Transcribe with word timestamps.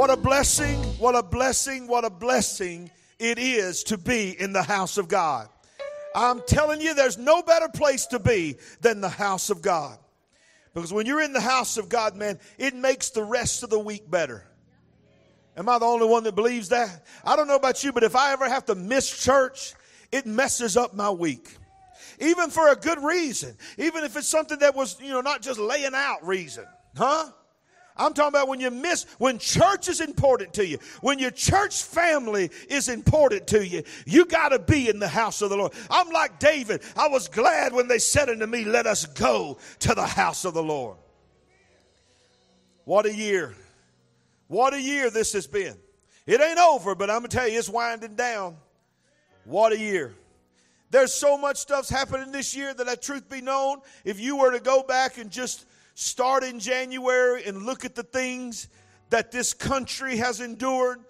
What 0.00 0.08
a 0.08 0.16
blessing, 0.16 0.78
what 0.98 1.14
a 1.14 1.22
blessing, 1.22 1.86
what 1.86 2.06
a 2.06 2.10
blessing 2.10 2.90
it 3.18 3.38
is 3.38 3.84
to 3.84 3.98
be 3.98 4.34
in 4.40 4.54
the 4.54 4.62
house 4.62 4.96
of 4.96 5.08
God. 5.08 5.50
I'm 6.14 6.40
telling 6.46 6.80
you, 6.80 6.94
there's 6.94 7.18
no 7.18 7.42
better 7.42 7.68
place 7.68 8.06
to 8.06 8.18
be 8.18 8.56
than 8.80 9.02
the 9.02 9.10
house 9.10 9.50
of 9.50 9.60
God. 9.60 9.98
Because 10.72 10.90
when 10.90 11.04
you're 11.04 11.20
in 11.20 11.34
the 11.34 11.40
house 11.42 11.76
of 11.76 11.90
God, 11.90 12.16
man, 12.16 12.38
it 12.56 12.74
makes 12.74 13.10
the 13.10 13.22
rest 13.22 13.62
of 13.62 13.68
the 13.68 13.78
week 13.78 14.10
better. 14.10 14.42
Am 15.54 15.68
I 15.68 15.78
the 15.78 15.84
only 15.84 16.06
one 16.06 16.24
that 16.24 16.34
believes 16.34 16.70
that? 16.70 17.04
I 17.22 17.36
don't 17.36 17.46
know 17.46 17.56
about 17.56 17.84
you, 17.84 17.92
but 17.92 18.02
if 18.02 18.16
I 18.16 18.32
ever 18.32 18.48
have 18.48 18.64
to 18.64 18.74
miss 18.74 19.22
church, 19.22 19.74
it 20.10 20.24
messes 20.24 20.78
up 20.78 20.94
my 20.94 21.10
week. 21.10 21.54
Even 22.18 22.48
for 22.48 22.72
a 22.72 22.74
good 22.74 23.04
reason. 23.04 23.54
Even 23.76 24.04
if 24.04 24.16
it's 24.16 24.28
something 24.28 24.60
that 24.60 24.74
was, 24.74 24.98
you 24.98 25.10
know, 25.10 25.20
not 25.20 25.42
just 25.42 25.60
laying 25.60 25.94
out 25.94 26.26
reason. 26.26 26.64
Huh? 26.96 27.32
I'm 27.96 28.14
talking 28.14 28.28
about 28.28 28.48
when 28.48 28.60
you 28.60 28.70
miss, 28.70 29.04
when 29.18 29.38
church 29.38 29.88
is 29.88 30.00
important 30.00 30.54
to 30.54 30.66
you, 30.66 30.78
when 31.00 31.18
your 31.18 31.30
church 31.30 31.82
family 31.82 32.50
is 32.68 32.88
important 32.88 33.46
to 33.48 33.66
you, 33.66 33.82
you 34.06 34.24
got 34.24 34.50
to 34.50 34.58
be 34.58 34.88
in 34.88 34.98
the 34.98 35.08
house 35.08 35.42
of 35.42 35.50
the 35.50 35.56
Lord. 35.56 35.72
I'm 35.90 36.10
like 36.10 36.38
David. 36.38 36.82
I 36.96 37.08
was 37.08 37.28
glad 37.28 37.72
when 37.72 37.88
they 37.88 37.98
said 37.98 38.28
unto 38.28 38.46
me, 38.46 38.64
Let 38.64 38.86
us 38.86 39.06
go 39.06 39.58
to 39.80 39.94
the 39.94 40.06
house 40.06 40.44
of 40.44 40.54
the 40.54 40.62
Lord. 40.62 40.96
What 42.84 43.06
a 43.06 43.14
year. 43.14 43.54
What 44.48 44.74
a 44.74 44.80
year 44.80 45.10
this 45.10 45.32
has 45.34 45.46
been. 45.46 45.76
It 46.26 46.40
ain't 46.40 46.58
over, 46.58 46.94
but 46.94 47.10
I'm 47.10 47.20
going 47.20 47.30
to 47.30 47.36
tell 47.36 47.48
you, 47.48 47.58
it's 47.58 47.68
winding 47.68 48.14
down. 48.14 48.56
What 49.44 49.72
a 49.72 49.78
year. 49.78 50.14
There's 50.90 51.14
so 51.14 51.38
much 51.38 51.58
stuff's 51.58 51.88
happening 51.88 52.32
this 52.32 52.54
year 52.56 52.74
that, 52.74 52.86
that 52.86 53.00
truth 53.00 53.28
be 53.28 53.40
known, 53.40 53.80
if 54.04 54.18
you 54.18 54.36
were 54.36 54.50
to 54.50 54.60
go 54.60 54.82
back 54.82 55.18
and 55.18 55.30
just 55.30 55.66
start 56.00 56.42
in 56.42 56.58
January 56.58 57.44
and 57.44 57.66
look 57.66 57.84
at 57.84 57.94
the 57.94 58.02
things 58.02 58.68
that 59.10 59.30
this 59.30 59.52
country 59.52 60.16
has 60.16 60.40
endured, 60.40 61.00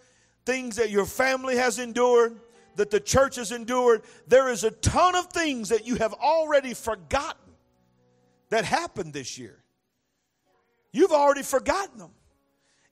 things 0.44 0.77
that 0.77 0.91
your 0.91 1.06
family 1.06 1.56
has 1.56 1.78
endured, 1.78 2.41
that 2.74 2.91
the 2.91 2.98
church 2.98 3.36
has 3.36 3.52
endured, 3.52 4.02
there 4.27 4.48
is 4.50 4.64
a 4.64 4.70
ton 4.70 5.14
of 5.14 5.27
things 5.27 5.69
that 5.69 5.86
you 5.86 5.94
have 5.97 6.12
already 6.14 6.74
forgotten 6.74 7.52
that 8.48 8.64
happened 8.64 9.12
this 9.12 9.38
year. 9.38 9.62
You've 10.92 11.12
already 11.12 11.42
forgotten 11.42 11.98
them. 11.98 12.10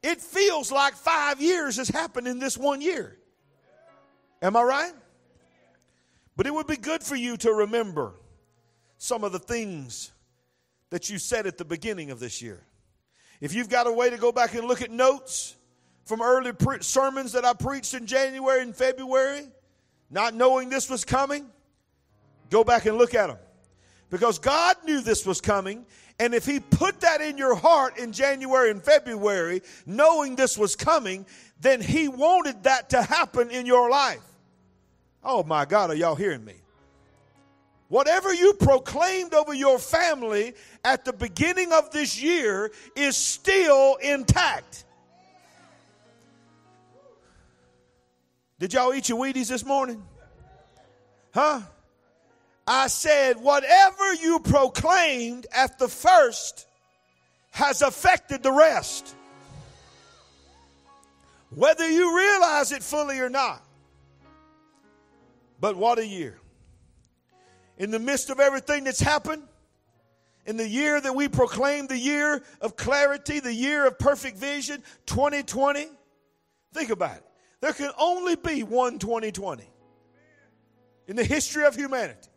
It 0.00 0.20
feels 0.20 0.70
like 0.70 0.94
five 0.94 1.40
years 1.40 1.78
has 1.78 1.88
happened 1.88 2.28
in 2.28 2.38
this 2.38 2.56
one 2.56 2.80
year. 2.80 3.18
Am 4.40 4.56
I 4.56 4.62
right? 4.62 4.92
But 6.36 6.46
it 6.46 6.54
would 6.54 6.68
be 6.68 6.76
good 6.76 7.02
for 7.02 7.16
you 7.16 7.36
to 7.38 7.52
remember 7.52 8.14
some 8.98 9.24
of 9.24 9.32
the 9.32 9.40
things 9.40 10.12
that 10.90 11.10
you 11.10 11.18
said 11.18 11.46
at 11.46 11.58
the 11.58 11.64
beginning 11.64 12.10
of 12.10 12.20
this 12.20 12.40
year. 12.42 12.64
If 13.40 13.54
you've 13.54 13.68
got 13.68 13.86
a 13.86 13.92
way 13.92 14.10
to 14.10 14.16
go 14.16 14.32
back 14.32 14.54
and 14.54 14.66
look 14.66 14.82
at 14.82 14.90
notes 14.90 15.54
from 16.04 16.22
early 16.22 16.52
pre- 16.52 16.82
sermons 16.82 17.32
that 17.32 17.44
I 17.44 17.52
preached 17.52 17.94
in 17.94 18.06
January 18.06 18.62
and 18.62 18.74
February, 18.74 19.48
not 20.10 20.34
knowing 20.34 20.70
this 20.70 20.90
was 20.90 21.04
coming, 21.04 21.46
go 22.50 22.64
back 22.64 22.86
and 22.86 22.96
look 22.96 23.14
at 23.14 23.28
them. 23.28 23.38
Because 24.10 24.38
God 24.38 24.76
knew 24.84 25.02
this 25.02 25.26
was 25.26 25.40
coming 25.40 25.84
and 26.20 26.34
if 26.34 26.44
he 26.44 26.58
put 26.58 27.00
that 27.00 27.20
in 27.20 27.38
your 27.38 27.54
heart 27.54 27.96
in 27.98 28.12
January 28.12 28.70
and 28.70 28.82
February, 28.82 29.62
knowing 29.86 30.34
this 30.34 30.58
was 30.58 30.74
coming, 30.74 31.26
then 31.60 31.80
he 31.80 32.08
wanted 32.08 32.64
that 32.64 32.90
to 32.90 33.02
happen 33.02 33.50
in 33.50 33.66
your 33.66 33.88
life. 33.88 34.22
Oh 35.22 35.44
my 35.44 35.64
God, 35.64 35.90
are 35.90 35.94
y'all 35.94 36.16
hearing 36.16 36.44
me? 36.44 36.54
Whatever 37.88 38.32
you 38.34 38.52
proclaimed 38.54 39.32
over 39.32 39.54
your 39.54 39.78
family 39.78 40.54
at 40.84 41.04
the 41.04 41.12
beginning 41.12 41.72
of 41.72 41.90
this 41.90 42.20
year 42.20 42.70
is 42.94 43.16
still 43.16 43.96
intact. 43.96 44.84
Did 48.58 48.74
y'all 48.74 48.92
eat 48.92 49.08
your 49.08 49.18
Wheaties 49.18 49.48
this 49.48 49.64
morning? 49.64 50.02
Huh? 51.32 51.60
I 52.66 52.88
said, 52.88 53.38
whatever 53.38 54.12
you 54.14 54.40
proclaimed 54.40 55.46
at 55.54 55.78
the 55.78 55.88
first 55.88 56.66
has 57.52 57.80
affected 57.80 58.42
the 58.42 58.52
rest. 58.52 59.14
Whether 61.54 61.88
you 61.88 62.14
realize 62.14 62.72
it 62.72 62.82
fully 62.82 63.20
or 63.20 63.30
not. 63.30 63.64
But 65.60 65.76
what 65.76 65.98
a 65.98 66.06
year. 66.06 66.38
In 67.78 67.90
the 67.90 67.98
midst 67.98 68.28
of 68.28 68.40
everything 68.40 68.84
that's 68.84 69.00
happened, 69.00 69.44
in 70.46 70.56
the 70.56 70.68
year 70.68 71.00
that 71.00 71.14
we 71.14 71.28
proclaim 71.28 71.86
the 71.86 71.98
year 71.98 72.42
of 72.60 72.76
clarity, 72.76 73.38
the 73.38 73.52
year 73.52 73.86
of 73.86 73.98
perfect 73.98 74.36
vision, 74.36 74.82
2020, 75.06 75.86
think 76.74 76.90
about 76.90 77.16
it. 77.16 77.24
There 77.60 77.72
can 77.72 77.90
only 77.98 78.36
be 78.36 78.62
one 78.62 78.98
2020 78.98 79.64
in 81.06 81.16
the 81.16 81.24
history 81.24 81.64
of 81.64 81.74
humanity. 81.74 82.28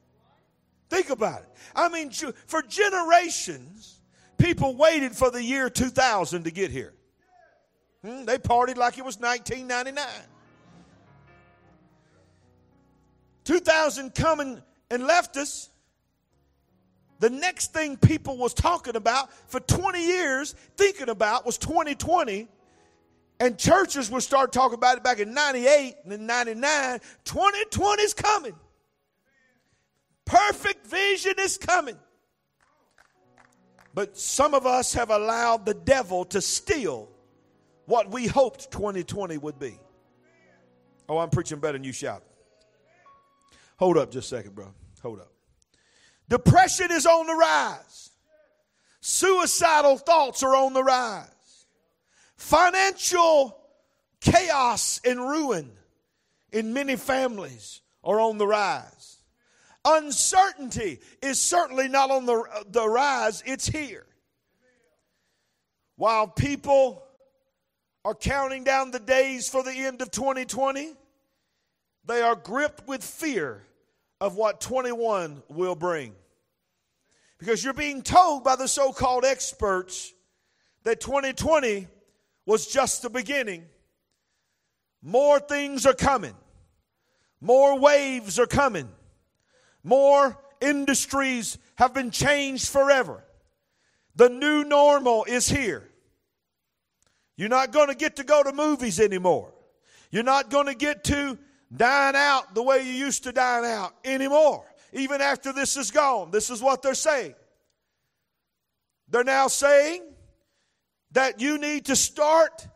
Think 0.89 1.09
about 1.09 1.41
it. 1.41 1.49
I 1.75 1.89
mean, 1.89 2.11
for 2.47 2.61
generations, 2.61 4.01
people 4.37 4.75
waited 4.75 5.15
for 5.15 5.31
the 5.31 5.41
year 5.41 5.69
2000 5.69 6.43
to 6.43 6.51
get 6.51 6.69
here. 6.69 6.93
Hmm, 8.03 8.25
they 8.25 8.37
partied 8.37 8.77
like 8.77 8.97
it 8.97 9.05
was 9.05 9.19
1999. 9.19 10.05
2000 13.43 14.13
coming 14.13 14.61
and 14.91 15.07
left 15.07 15.37
us. 15.37 15.69
The 17.19 17.29
next 17.29 17.73
thing 17.73 17.97
people 17.97 18.37
was 18.37 18.53
talking 18.53 18.95
about 18.95 19.31
for 19.49 19.59
20 19.59 20.03
years, 20.05 20.53
thinking 20.75 21.09
about 21.09 21.45
was 21.45 21.57
2020. 21.57 22.47
And 23.39 23.57
churches 23.57 24.11
would 24.11 24.21
start 24.21 24.51
talking 24.51 24.75
about 24.75 24.97
it 24.97 25.03
back 25.03 25.19
in 25.19 25.33
98 25.33 25.95
and 26.03 26.11
then 26.11 26.25
99. 26.27 26.99
2020 27.23 28.03
is 28.03 28.13
coming. 28.13 28.53
Perfect 30.25 30.85
vision 30.85 31.33
is 31.39 31.57
coming. 31.57 31.97
But 33.93 34.17
some 34.17 34.53
of 34.53 34.65
us 34.65 34.93
have 34.93 35.09
allowed 35.09 35.65
the 35.65 35.73
devil 35.73 36.23
to 36.25 36.41
steal 36.41 37.09
what 37.85 38.11
we 38.11 38.27
hoped 38.27 38.71
2020 38.71 39.37
would 39.39 39.59
be. 39.59 39.79
Oh, 41.09 41.17
I'm 41.17 41.29
preaching 41.29 41.59
better 41.59 41.73
than 41.73 41.83
you 41.83 41.91
shout. 41.91 42.23
Hold 43.77 43.97
up 43.97 44.11
just 44.11 44.31
a 44.31 44.35
second, 44.37 44.55
bro. 44.55 44.73
Hold 45.01 45.19
up. 45.19 45.31
Depression 46.29 46.91
is 46.91 47.05
on 47.05 47.27
the 47.27 47.33
rise. 47.33 48.11
Suicidal 49.01 49.97
thoughts 49.97 50.43
are 50.43 50.55
on 50.55 50.73
the 50.73 50.83
rise. 50.83 51.65
Financial 52.37 53.57
chaos 54.19 55.01
and 55.03 55.19
ruin 55.19 55.71
in 56.51 56.73
many 56.73 56.95
families 56.95 57.81
are 58.03 58.19
on 58.19 58.37
the 58.37 58.47
rise. 58.47 59.17
Uncertainty 59.83 60.99
is 61.21 61.39
certainly 61.39 61.87
not 61.87 62.11
on 62.11 62.25
the, 62.25 62.43
the 62.69 62.87
rise, 62.87 63.41
it's 63.45 63.67
here. 63.67 64.05
While 65.95 66.27
people 66.27 67.03
are 68.05 68.15
counting 68.15 68.63
down 68.63 68.91
the 68.91 68.99
days 68.99 69.49
for 69.49 69.63
the 69.63 69.73
end 69.73 70.01
of 70.01 70.11
2020, 70.11 70.93
they 72.05 72.21
are 72.21 72.35
gripped 72.35 72.87
with 72.87 73.03
fear 73.03 73.63
of 74.21 74.35
what 74.35 74.61
21 74.61 75.41
will 75.49 75.75
bring. 75.75 76.13
Because 77.39 77.63
you're 77.63 77.73
being 77.73 78.03
told 78.03 78.43
by 78.43 78.55
the 78.55 78.67
so 78.67 78.93
called 78.93 79.25
experts 79.25 80.13
that 80.83 81.01
2020 81.01 81.87
was 82.45 82.67
just 82.67 83.01
the 83.01 83.09
beginning. 83.09 83.65
More 85.01 85.39
things 85.39 85.87
are 85.87 85.95
coming, 85.95 86.35
more 87.41 87.77
waves 87.77 88.39
are 88.39 88.47
coming. 88.47 88.87
More 89.83 90.37
industries 90.61 91.57
have 91.75 91.91
been 91.91 92.11
changed 92.11 92.69
forever. 92.69 93.23
The 94.15 94.29
new 94.29 94.63
normal 94.63 95.23
is 95.23 95.49
here. 95.49 95.89
You're 97.35 97.49
not 97.49 97.71
going 97.71 97.87
to 97.87 97.95
get 97.95 98.17
to 98.17 98.23
go 98.23 98.43
to 98.43 98.53
movies 98.53 98.99
anymore. 98.99 99.51
You're 100.11 100.21
not 100.21 100.51
going 100.51 100.67
to 100.67 100.75
get 100.75 101.03
to 101.05 101.39
dine 101.75 102.15
out 102.15 102.53
the 102.53 102.63
way 102.63 102.83
you 102.83 102.91
used 102.91 103.23
to 103.23 103.31
dine 103.31 103.65
out 103.65 103.93
anymore, 104.03 104.65
even 104.93 105.21
after 105.21 105.53
this 105.53 105.77
is 105.77 105.91
gone. 105.91 106.31
This 106.31 106.49
is 106.49 106.61
what 106.61 106.81
they're 106.81 106.93
saying. 106.93 107.35
They're 109.09 109.23
now 109.23 109.47
saying 109.47 110.03
that 111.11 111.41
you 111.41 111.57
need 111.57 111.85
to 111.85 111.95
start 111.95 112.67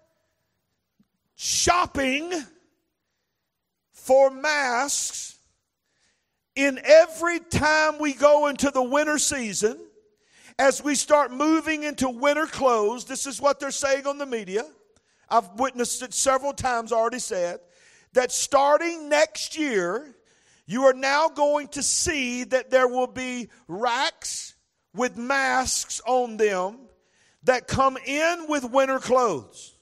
shopping 1.36 2.33
for 3.92 4.30
masks 4.30 5.39
in 6.56 6.80
every 6.83 7.39
time 7.39 8.00
we 8.00 8.13
go 8.13 8.47
into 8.47 8.71
the 8.71 8.83
winter 8.83 9.18
season, 9.18 9.77
as 10.57 10.81
we 10.81 10.95
start 10.95 11.31
moving 11.31 11.83
into 11.83 12.09
winter 12.09 12.45
clothes, 12.45 13.03
this 13.03 13.27
is 13.27 13.42
what 13.42 13.59
they're 13.59 13.71
saying 13.71 14.07
on 14.07 14.18
the 14.18 14.25
media. 14.25 14.65
I've 15.30 15.50
witnessed 15.59 16.01
it 16.01 16.13
several 16.13 16.53
times 16.53 16.94
already 16.94 17.19
said 17.19 17.59
that 18.16 18.32
starting 18.32 19.08
next 19.08 19.58
year, 19.58 20.16
you 20.66 20.84
are 20.84 20.94
now 20.94 21.30
going 21.30 21.68
to 21.70 21.84
see 21.84 22.44
that 22.46 22.72
there 22.72 22.88
will 22.88 23.08
be 23.08 23.50
racks 23.68 24.56
with 24.96 25.18
masks 25.18 26.02
on 26.08 26.38
them 26.38 26.80
that 27.44 27.68
come 27.68 27.98
in 27.98 28.46
with 28.48 28.64
winter 28.64 29.00
clothes. 29.00 29.76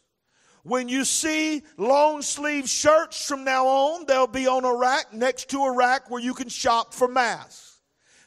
When 0.63 0.89
you 0.89 1.05
see 1.05 1.61
long 1.77 2.21
sleeve 2.21 2.67
shirts 2.67 3.27
from 3.27 3.43
now 3.43 3.67
on, 3.67 4.05
they'll 4.07 4.27
be 4.27 4.47
on 4.47 4.65
a 4.65 4.75
rack 4.75 5.13
next 5.13 5.49
to 5.49 5.59
a 5.59 5.75
rack 5.75 6.09
where 6.09 6.21
you 6.21 6.33
can 6.33 6.49
shop 6.49 6.93
for 6.93 7.07
masks. 7.07 7.79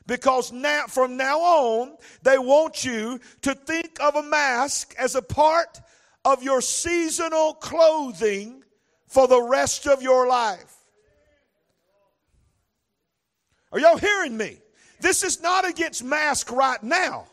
Because 0.06 0.52
now, 0.52 0.84
from 0.86 1.16
now 1.16 1.40
on, 1.40 1.96
they 2.22 2.38
want 2.38 2.84
you 2.84 3.18
to 3.42 3.54
think 3.54 3.98
of 4.00 4.14
a 4.14 4.22
mask 4.22 4.94
as 4.98 5.16
a 5.16 5.22
part 5.22 5.80
of 6.24 6.42
your 6.42 6.60
seasonal 6.60 7.54
clothing 7.54 8.62
for 9.16 9.26
the 9.26 9.40
rest 9.40 9.86
of 9.86 10.02
your 10.02 10.28
life. 10.28 10.76
Are 13.72 13.80
y'all 13.80 13.96
hearing 13.96 14.36
me? 14.36 14.58
This 15.00 15.22
is 15.22 15.40
not 15.40 15.66
against 15.66 16.04
mask 16.04 16.52
right 16.52 16.82
now. 16.82 17.24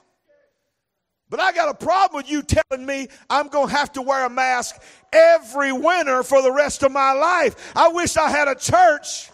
But 1.30 1.42
I 1.42 1.52
got 1.52 1.68
a 1.68 1.74
problem 1.74 2.24
with 2.24 2.32
you 2.32 2.42
telling 2.42 2.86
me 2.86 3.10
I'm 3.30 3.50
going 3.50 3.68
to 3.68 3.76
have 3.76 3.92
to 3.94 4.02
wear 4.02 4.26
a 4.26 4.30
mask 4.30 4.82
every 5.12 5.74
winter 5.74 6.24
for 6.24 6.42
the 6.42 6.54
rest 6.54 6.84
of 6.84 6.94
my 6.94 7.12
life. 7.12 7.74
I 7.76 7.90
wish 7.90 8.16
I 8.16 8.30
had 8.30 8.48
a 8.48 8.56
church. 8.56 9.30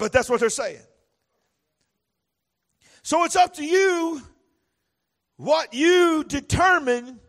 But 0.00 0.10
that's 0.12 0.28
what 0.28 0.40
they're 0.40 0.50
saying. 0.50 0.82
So 3.04 3.22
it's 3.22 3.36
up 3.36 3.54
to 3.54 3.64
you 3.64 4.20
what 5.36 5.72
you 5.74 6.24
determine 6.24 7.20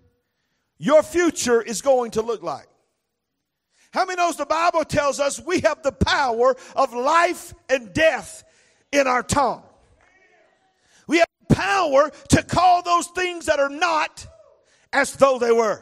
your 0.77 1.03
future 1.03 1.61
is 1.61 1.81
going 1.81 2.11
to 2.11 2.21
look 2.21 2.43
like. 2.43 2.67
How 3.91 4.05
many 4.05 4.17
knows 4.17 4.35
the 4.35 4.45
Bible 4.45 4.83
tells 4.83 5.19
us 5.19 5.39
we 5.39 5.61
have 5.61 5.81
the 5.81 5.93
power 5.93 6.55
of 6.75 6.93
life 6.93 7.53
and 7.69 7.93
death 7.93 8.43
in 8.91 9.07
our 9.07 9.23
tongue? 9.23 9.63
We 11.07 11.19
have 11.19 11.27
power 11.49 12.11
to 12.29 12.43
call 12.43 12.81
those 12.81 13.07
things 13.07 13.45
that 13.45 13.59
are 13.59 13.69
not 13.69 14.27
as 14.91 15.13
though 15.15 15.39
they 15.39 15.51
were. 15.51 15.81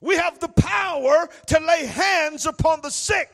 We 0.00 0.16
have 0.16 0.38
the 0.38 0.48
power 0.48 1.28
to 1.48 1.60
lay 1.60 1.86
hands 1.86 2.46
upon 2.46 2.80
the 2.80 2.90
sick 2.90 3.28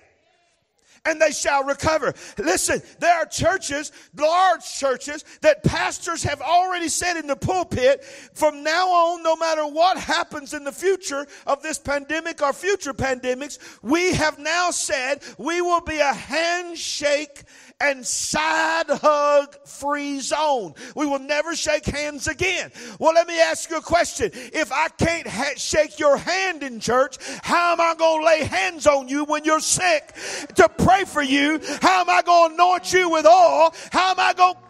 and 1.05 1.21
they 1.21 1.31
shall 1.31 1.65
recover. 1.65 2.15
Listen, 2.39 2.81
there 2.99 3.15
are 3.15 3.27
churches, 3.27 3.93
large 4.17 4.65
churches, 4.65 5.25
that 5.43 5.63
pastors 5.63 6.23
have 6.23 6.41
already 6.41 6.89
said 6.89 7.17
in 7.17 7.27
the 7.27 7.37
pulpit 7.37 8.05
from 8.05 8.63
now 8.63 8.89
on, 8.89 9.23
no 9.23 9.37
matter 9.37 9.67
what 9.67 9.97
happens 9.99 10.55
in 10.55 10.65
the 10.65 10.73
future 10.73 11.27
of 11.47 11.63
this 11.63 11.79
pandemic 11.79 12.43
or 12.43 12.53
future 12.53 12.95
pandemics, 12.95 13.59
we 13.83 14.13
have 14.13 14.39
now 14.39 14.71
said 14.71 15.23
we 15.39 15.61
will 15.61 15.81
be 15.81 15.99
a 15.99 16.13
handshake 16.13 17.45
and 17.81 18.07
side 18.07 18.87
hug 18.89 19.55
free 19.67 20.21
zone. 20.21 20.75
We 20.95 21.07
will 21.07 21.19
never 21.19 21.55
shake 21.55 21.85
hands 21.85 22.27
again. 22.27 22.73
Well, 22.99 23.13
let 23.15 23.27
me 23.27 23.39
ask 23.39 23.69
you 23.71 23.77
a 23.77 23.83
question. 23.83 24.31
If 24.33 24.73
I 24.73 24.89
can't 24.89 25.27
ha- 25.27 25.53
shake 25.57 25.99
your 25.99 26.17
hand 26.17 26.63
in 26.63 26.81
church, 26.81 27.19
how 27.43 27.73
am 27.73 27.81
I 27.81 27.95
going 27.95 28.21
to 28.21 28.27
lay 28.27 28.45
hands 28.45 28.87
on 28.87 29.09
you 29.09 29.25
when 29.25 29.45
you're 29.45 29.61
sick 29.61 30.15
to 30.55 30.69
pray 30.69 30.96
for 31.05 31.23
you? 31.23 31.61
How 31.83 32.01
am 32.01 32.11
I 32.11 32.23
going 32.23 32.51
to 32.51 32.55
anoint 32.55 32.93
you 32.93 33.11
with 33.11 33.27
oil? 33.27 33.75
How 33.93 34.11
am 34.11 34.21
I 34.21 34.33
going 34.35 34.55
to 34.55 34.66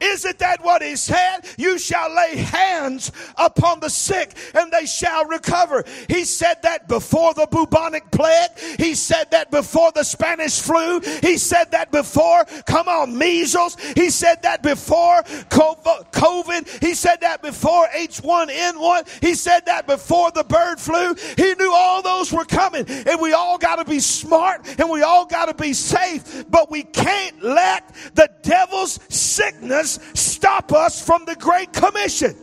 isn't 0.00 0.38
that 0.38 0.64
what 0.64 0.82
he 0.82 0.96
said? 0.96 1.40
You 1.58 1.78
shall 1.78 2.14
lay 2.14 2.36
hands 2.36 3.12
upon 3.36 3.80
the 3.80 3.90
sick 3.90 4.34
and 4.54 4.72
they 4.72 4.86
shall 4.86 5.26
recover. 5.26 5.84
He 6.08 6.24
said 6.24 6.62
that 6.62 6.88
before 6.88 7.34
the 7.34 7.46
bubonic 7.50 8.10
plague. 8.10 8.50
He 8.78 8.94
said 8.94 9.30
that 9.32 9.50
before 9.50 9.92
the 9.92 10.04
Spanish 10.04 10.60
flu. 10.60 11.00
He 11.20 11.36
said 11.36 11.72
that 11.72 11.90
before, 11.90 12.44
come 12.66 12.88
on, 12.88 13.16
measles. 13.16 13.76
He 13.94 14.10
said 14.10 14.42
that 14.42 14.62
before 14.62 15.22
COVID. 15.22 16.82
He 16.82 16.94
said 16.94 17.20
that 17.20 17.42
before 17.42 17.86
H1N1. 17.88 19.22
He 19.22 19.34
said 19.34 19.66
that 19.66 19.86
before 19.86 20.30
the 20.30 20.44
bird 20.44 20.80
flu. 20.80 21.14
He 21.36 21.54
knew 21.54 21.72
all 21.74 22.02
those 22.02 22.32
were 22.32 22.44
coming 22.44 22.86
and 22.88 23.20
we 23.20 23.32
all 23.32 23.58
got 23.58 23.76
to 23.76 23.84
be 23.84 24.00
smart 24.00 24.66
and 24.78 24.88
we 24.88 25.02
all 25.02 25.26
got 25.26 25.46
to 25.46 25.54
be 25.54 25.72
safe, 25.72 26.44
but 26.50 26.70
we 26.70 26.82
can't 26.84 27.42
let 27.42 27.94
the 28.14 28.30
devil's 28.42 28.98
sickness 29.08 29.89
stop 30.14 30.72
us 30.72 31.04
from 31.04 31.24
the 31.24 31.34
Great 31.36 31.72
Commission. 31.72 32.36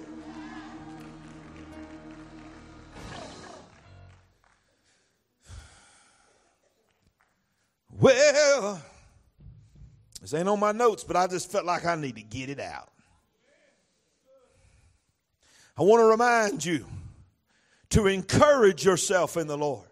Well, 8.00 8.82
this 10.22 10.34
ain't 10.34 10.48
on 10.48 10.60
my 10.60 10.72
notes, 10.72 11.04
but 11.04 11.16
I 11.16 11.28
just 11.28 11.52
felt 11.52 11.66
like 11.66 11.86
I 11.86 11.96
need 11.96 12.16
to 12.16 12.22
get 12.22 12.50
it 12.50 12.60
out. 12.60 12.90
I 15.78 15.84
want 15.84 16.02
to 16.02 16.06
remind 16.06 16.66
you 16.66 16.86
to 17.90 18.08
encourage 18.08 18.84
yourself 18.84 19.38
in 19.38 19.48
the 19.48 19.58
Lord. 19.58 19.86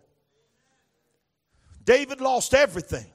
David 1.84 2.22
lost 2.22 2.54
everything. 2.54 3.06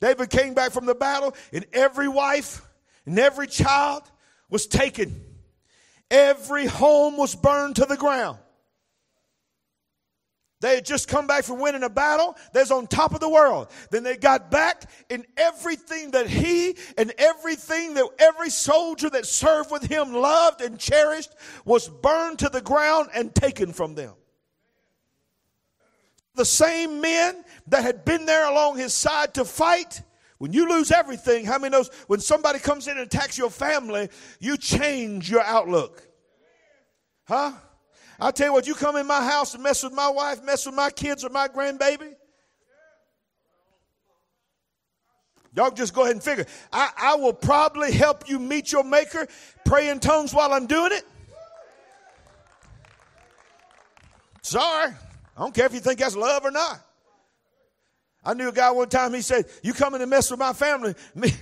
David 0.00 0.30
came 0.30 0.54
back 0.54 0.72
from 0.72 0.86
the 0.86 0.94
battle, 0.94 1.34
and 1.52 1.64
every 1.72 2.08
wife 2.08 2.62
and 3.06 3.18
every 3.18 3.46
child 3.46 4.02
was 4.48 4.66
taken. 4.66 5.22
Every 6.10 6.66
home 6.66 7.16
was 7.16 7.34
burned 7.34 7.76
to 7.76 7.84
the 7.84 7.96
ground. 7.96 8.38
They 10.60 10.74
had 10.74 10.84
just 10.84 11.08
come 11.08 11.26
back 11.26 11.44
from 11.44 11.58
winning 11.58 11.82
a 11.84 11.88
battle. 11.88 12.36
They 12.52 12.60
was 12.60 12.70
on 12.70 12.86
top 12.86 13.14
of 13.14 13.20
the 13.20 13.30
world. 13.30 13.70
Then 13.90 14.02
they 14.02 14.16
got 14.16 14.50
back 14.50 14.90
and 15.08 15.24
everything 15.36 16.10
that 16.10 16.28
he 16.28 16.76
and 16.98 17.12
everything 17.16 17.94
that 17.94 18.06
every 18.18 18.50
soldier 18.50 19.08
that 19.10 19.24
served 19.24 19.70
with 19.70 19.84
him 19.84 20.12
loved 20.12 20.60
and 20.60 20.78
cherished 20.78 21.30
was 21.64 21.88
burned 21.88 22.40
to 22.40 22.50
the 22.50 22.60
ground 22.60 23.08
and 23.14 23.34
taken 23.34 23.72
from 23.72 23.94
them. 23.94 24.12
The 26.34 26.44
same 26.44 27.00
men 27.00 27.42
that 27.68 27.82
had 27.82 28.04
been 28.04 28.26
there 28.26 28.48
along 28.48 28.76
his 28.76 28.92
side 28.92 29.34
to 29.34 29.46
fight 29.46 30.02
when 30.40 30.54
you 30.54 30.66
lose 30.70 30.90
everything, 30.90 31.44
how 31.44 31.58
many 31.58 31.72
knows 31.72 31.90
when 32.06 32.18
somebody 32.18 32.58
comes 32.58 32.88
in 32.88 32.96
and 32.96 33.06
attacks 33.06 33.36
your 33.36 33.50
family, 33.50 34.08
you 34.40 34.56
change 34.56 35.30
your 35.30 35.42
outlook? 35.42 36.02
Huh? 37.28 37.52
I 38.18 38.30
tell 38.30 38.46
you 38.46 38.52
what, 38.54 38.66
you 38.66 38.74
come 38.74 38.96
in 38.96 39.06
my 39.06 39.22
house 39.22 39.52
and 39.52 39.62
mess 39.62 39.82
with 39.82 39.92
my 39.92 40.08
wife, 40.08 40.42
mess 40.42 40.64
with 40.64 40.74
my 40.74 40.88
kids 40.88 41.26
or 41.26 41.28
my 41.28 41.46
grandbaby. 41.46 42.14
Y'all 45.54 45.70
just 45.70 45.92
go 45.92 46.04
ahead 46.04 46.14
and 46.14 46.22
figure. 46.22 46.46
I, 46.72 46.90
I 46.96 47.14
will 47.16 47.34
probably 47.34 47.92
help 47.92 48.26
you 48.26 48.38
meet 48.38 48.72
your 48.72 48.82
maker, 48.82 49.28
pray 49.66 49.90
in 49.90 50.00
tongues 50.00 50.32
while 50.32 50.54
I'm 50.54 50.66
doing 50.66 50.92
it. 50.92 51.04
Sorry. 54.40 54.90
I 55.36 55.40
don't 55.40 55.54
care 55.54 55.66
if 55.66 55.74
you 55.74 55.80
think 55.80 55.98
that's 55.98 56.16
love 56.16 56.46
or 56.46 56.50
not. 56.50 56.80
I 58.24 58.34
knew 58.34 58.48
a 58.48 58.52
guy 58.52 58.70
one 58.70 58.88
time, 58.88 59.14
he 59.14 59.22
said, 59.22 59.46
You 59.62 59.72
coming 59.72 60.00
to 60.00 60.06
mess 60.06 60.30
with 60.30 60.40
my 60.40 60.52
family? 60.52 60.94
Me, 61.14 61.32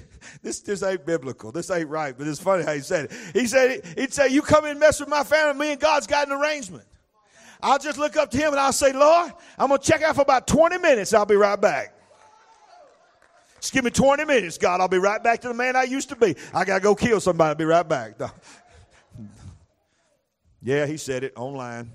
this, 0.43 0.61
this 0.61 0.83
ain't 0.83 1.05
biblical. 1.05 1.53
This 1.53 1.71
ain't 1.71 1.89
right, 1.89 2.17
but 2.17 2.27
it's 2.27 2.41
funny 2.41 2.65
how 2.65 2.73
he 2.73 2.81
said 2.81 3.07
it. 3.07 3.13
He 3.33 3.47
said, 3.47 3.85
He'd 3.97 4.13
say, 4.13 4.29
You 4.29 4.43
come 4.43 4.65
in 4.65 4.73
and 4.73 4.81
mess 4.81 5.01
with 5.01 5.09
my 5.09 5.25
family, 5.25 5.59
me 5.59 5.73
and 5.73 5.81
God's 5.81 6.07
got 6.07 6.29
an 6.29 6.35
arrangement. 6.35 6.85
I'll 7.61 7.79
just 7.79 7.99
look 7.99 8.17
up 8.17 8.31
to 8.31 8.37
him 8.37 8.51
and 8.51 8.61
I'll 8.61 8.73
say, 8.73 8.93
Lord, 8.93 9.33
I'm 9.59 9.69
going 9.69 9.81
to 9.81 9.87
check 9.87 10.03
out 10.03 10.15
for 10.15 10.23
about 10.23 10.47
20 10.47 10.79
minutes. 10.79 11.13
I'll 11.13 11.27
be 11.27 11.35
right 11.35 11.61
back. 11.61 11.93
Just 13.61 13.73
give 13.73 13.85
me 13.85 13.91
20 13.91 14.25
minutes, 14.25 14.59
God. 14.59 14.81
I'll 14.81 14.87
be 14.87 14.99
right 14.99 15.21
back 15.21 15.41
to 15.41 15.49
the 15.49 15.55
man 15.55 15.75
I 15.75 15.83
used 15.83 16.09
to 16.11 16.17
be. 16.17 16.37
I 16.55 16.65
got 16.65 16.77
to 16.77 16.81
go 16.81 16.95
kill 16.95 17.21
somebody. 17.21 17.49
I'll 17.49 17.55
be 17.57 17.65
right 17.65 17.89
back. 17.89 18.15
Yeah, 20.61 20.87
he 20.87 20.97
said 20.97 21.23
it 21.23 21.35
online. 21.37 21.93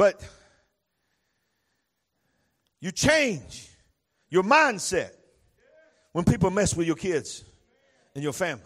But 0.00 0.26
you 2.80 2.90
change 2.90 3.68
your 4.30 4.42
mindset 4.42 5.10
when 6.12 6.24
people 6.24 6.48
mess 6.50 6.74
with 6.74 6.86
your 6.86 6.96
kids 6.96 7.44
and 8.14 8.24
your 8.24 8.32
family. 8.32 8.64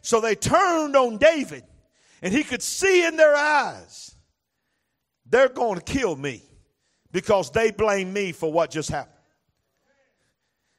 So 0.00 0.18
they 0.22 0.34
turned 0.34 0.96
on 0.96 1.18
David, 1.18 1.62
and 2.22 2.32
he 2.32 2.42
could 2.42 2.62
see 2.62 3.04
in 3.04 3.18
their 3.18 3.36
eyes, 3.36 4.16
they're 5.26 5.50
going 5.50 5.78
to 5.78 5.84
kill 5.84 6.16
me 6.16 6.42
because 7.12 7.50
they 7.50 7.70
blame 7.70 8.14
me 8.14 8.32
for 8.32 8.50
what 8.50 8.70
just 8.70 8.90
happened. 8.90 9.12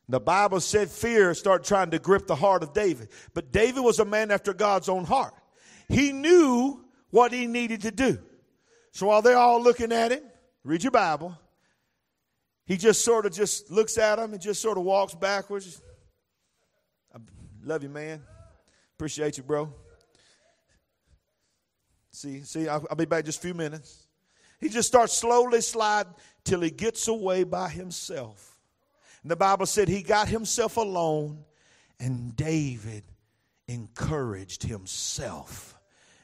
The 0.10 0.20
Bible 0.20 0.60
said 0.60 0.90
fear 0.90 1.36
started 1.36 1.68
trying 1.68 1.92
to 1.92 2.00
grip 2.00 2.26
the 2.26 2.36
heart 2.36 2.64
of 2.64 2.74
David. 2.74 3.10
But 3.36 3.52
David 3.52 3.82
was 3.82 4.00
a 4.00 4.06
man 4.06 4.32
after 4.32 4.56
God's 4.56 4.90
own 4.90 5.06
heart. 5.06 5.36
He 5.88 6.14
knew 6.14 6.84
what 7.12 7.32
he 7.32 7.46
needed 7.46 7.84
to 7.84 7.92
do. 7.92 8.18
So 8.92 9.08
while 9.08 9.22
they're 9.22 9.38
all 9.38 9.62
looking 9.62 9.92
at 9.92 10.12
him, 10.12 10.24
read 10.64 10.84
your 10.84 10.92
Bible. 10.92 11.38
He 12.66 12.78
just 12.78 13.06
sort 13.06 13.26
of 13.26 13.34
just 13.34 13.72
looks 13.72 13.98
at 13.98 14.18
them 14.18 14.34
and 14.34 14.42
just 14.42 14.62
sort 14.62 14.78
of 14.78 14.84
walks 14.84 15.16
backwards. 15.16 15.82
I 17.14 17.20
love 17.64 17.84
you, 17.84 17.90
man. 17.90 18.22
Appreciate 18.98 19.38
you, 19.38 19.44
bro. 19.44 19.74
See, 22.12 22.42
see, 22.44 22.68
I'll, 22.68 22.86
I'll 22.90 22.96
be 22.96 23.06
back 23.06 23.26
just 23.26 23.40
a 23.40 23.42
few 23.42 23.54
minutes. 23.54 24.08
He 24.60 24.70
just 24.70 24.88
starts 24.88 25.14
slowly 25.14 25.62
sliding 25.62 26.14
till 26.44 26.62
he 26.62 26.72
gets 26.72 27.08
away 27.08 27.44
by 27.44 27.70
himself. 27.70 28.58
And 29.22 29.32
the 29.32 29.36
Bible 29.36 29.66
said 29.66 29.88
he 29.88 30.02
got 30.02 30.28
himself 30.28 30.78
alone, 30.78 31.44
and 32.00 32.36
David 32.36 33.04
encouraged 33.68 34.64
himself 34.64 35.78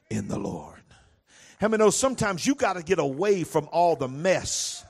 in 0.09 0.27
the 0.27 0.39
Lord. 0.39 0.82
How 1.63 1.69
many 1.69 1.81
know 1.81 1.91
sometimes 1.91 2.45
you 2.45 2.55
got 2.55 2.73
to 2.73 2.83
get 2.83 2.99
away 2.99 3.45
from 3.45 3.69
all 3.71 3.95
the 3.95 4.09
mess 4.09 4.83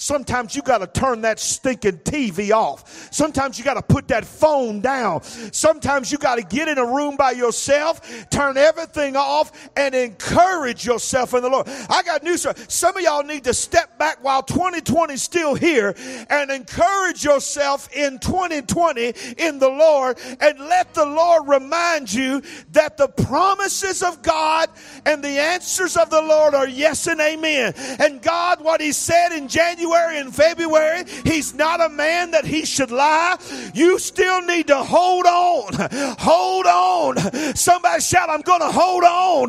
Sometimes 0.00 0.54
you 0.54 0.62
got 0.62 0.78
to 0.78 0.86
turn 0.86 1.22
that 1.22 1.40
stinking 1.40 1.98
TV 1.98 2.52
off. 2.52 3.12
Sometimes 3.12 3.58
you 3.58 3.64
got 3.64 3.74
to 3.74 3.82
put 3.82 4.06
that 4.08 4.24
phone 4.24 4.80
down. 4.80 5.24
Sometimes 5.24 6.12
you 6.12 6.18
got 6.18 6.36
to 6.36 6.42
get 6.42 6.68
in 6.68 6.78
a 6.78 6.86
room 6.86 7.16
by 7.16 7.32
yourself, 7.32 8.00
turn 8.30 8.56
everything 8.56 9.16
off, 9.16 9.50
and 9.76 9.96
encourage 9.96 10.86
yourself 10.86 11.34
in 11.34 11.42
the 11.42 11.48
Lord. 11.50 11.68
I 11.90 12.04
got 12.04 12.22
news 12.22 12.44
for. 12.44 12.54
Some 12.68 12.96
of 12.96 13.02
y'all 13.02 13.24
need 13.24 13.42
to 13.44 13.54
step 13.54 13.98
back 13.98 14.22
while 14.22 14.44
2020 14.44 15.14
is 15.14 15.22
still 15.22 15.56
here 15.56 15.96
and 16.30 16.48
encourage 16.52 17.24
yourself 17.24 17.92
in 17.92 18.20
2020 18.20 19.14
in 19.36 19.58
the 19.58 19.68
Lord 19.68 20.20
and 20.40 20.60
let 20.60 20.94
the 20.94 21.06
Lord 21.06 21.48
remind 21.48 22.12
you 22.14 22.40
that 22.70 22.98
the 22.98 23.08
promises 23.08 24.04
of 24.04 24.22
God 24.22 24.70
and 25.04 25.24
the 25.24 25.40
answers 25.40 25.96
of 25.96 26.08
the 26.08 26.22
Lord 26.22 26.54
are 26.54 26.68
yes 26.68 27.08
and 27.08 27.20
amen. 27.20 27.74
And 27.98 28.22
God, 28.22 28.62
what 28.62 28.80
He 28.80 28.92
said 28.92 29.32
in 29.32 29.48
January 29.48 29.87
January 29.88 30.18
and 30.18 30.34
February. 30.34 31.04
He's 31.24 31.54
not 31.54 31.80
a 31.80 31.88
man 31.88 32.32
that 32.32 32.44
he 32.44 32.64
should 32.64 32.90
lie. 32.90 33.36
You 33.74 33.98
still 33.98 34.42
need 34.42 34.66
to 34.68 34.76
hold 34.76 35.26
on. 35.26 35.72
Hold 36.18 36.66
on. 36.66 37.54
Somebody 37.54 38.00
shout, 38.00 38.28
I'm 38.30 38.42
going 38.42 38.60
to 38.60 38.70
hold 38.70 39.04
on. 39.04 39.48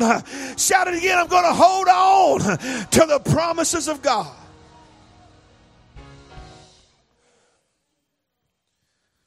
Shout 0.56 0.88
it 0.88 0.94
again, 0.94 1.18
I'm 1.18 1.26
going 1.26 1.44
to 1.44 1.52
hold 1.52 1.88
on 1.88 2.40
to 2.40 3.06
the 3.06 3.20
promises 3.30 3.88
of 3.88 4.02
God. 4.02 4.34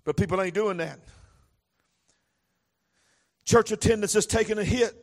But 0.05 0.17
people 0.17 0.41
ain't 0.41 0.53
doing 0.53 0.77
that. 0.77 0.99
Church 3.45 3.71
attendance 3.71 4.15
is 4.15 4.25
taking 4.25 4.57
a 4.57 4.63
hit. 4.63 4.93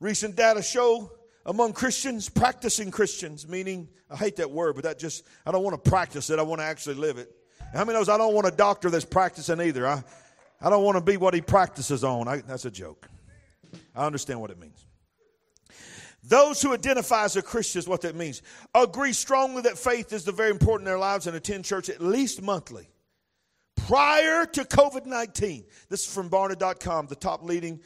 Recent 0.00 0.36
data 0.36 0.62
show 0.62 1.10
among 1.44 1.72
Christians, 1.72 2.28
practicing 2.28 2.90
Christians, 2.90 3.48
meaning, 3.48 3.88
I 4.10 4.16
hate 4.16 4.36
that 4.36 4.50
word, 4.50 4.74
but 4.74 4.84
that 4.84 4.98
just, 4.98 5.26
I 5.44 5.52
don't 5.52 5.64
want 5.64 5.82
to 5.82 5.90
practice 5.90 6.30
it, 6.30 6.38
I 6.38 6.42
want 6.42 6.60
to 6.60 6.64
actually 6.64 6.96
live 6.96 7.18
it. 7.18 7.30
How 7.72 7.84
many 7.84 7.98
knows 7.98 8.08
I 8.08 8.18
don't 8.18 8.34
want 8.34 8.46
a 8.46 8.50
doctor 8.50 8.90
that's 8.90 9.04
practicing 9.04 9.60
either? 9.60 9.86
I, 9.86 10.02
I 10.60 10.70
don't 10.70 10.84
want 10.84 10.96
to 10.96 11.02
be 11.02 11.16
what 11.16 11.34
he 11.34 11.40
practices 11.40 12.04
on. 12.04 12.28
I, 12.28 12.38
that's 12.38 12.64
a 12.64 12.70
joke. 12.70 13.08
I 13.94 14.06
understand 14.06 14.40
what 14.40 14.50
it 14.50 14.58
means. 14.58 14.84
Those 16.24 16.62
who 16.62 16.72
identify 16.72 17.24
as 17.24 17.36
a 17.36 17.42
Christian 17.42 17.80
is 17.80 17.88
what 17.88 18.02
that 18.02 18.14
means. 18.14 18.42
Agree 18.74 19.12
strongly 19.12 19.62
that 19.62 19.76
faith 19.76 20.12
is 20.12 20.24
the 20.24 20.32
very 20.32 20.50
important 20.50 20.86
in 20.86 20.92
their 20.92 20.98
lives 20.98 21.26
and 21.26 21.36
attend 21.36 21.64
church 21.64 21.88
at 21.88 22.00
least 22.00 22.40
monthly. 22.40 22.88
Prior 23.76 24.46
to 24.46 24.62
COVID 24.62 25.06
19, 25.06 25.64
this 25.88 26.06
is 26.06 26.14
from 26.14 26.30
Barna.com, 26.30 27.08
the 27.08 27.16
top 27.16 27.42
leading 27.42 27.80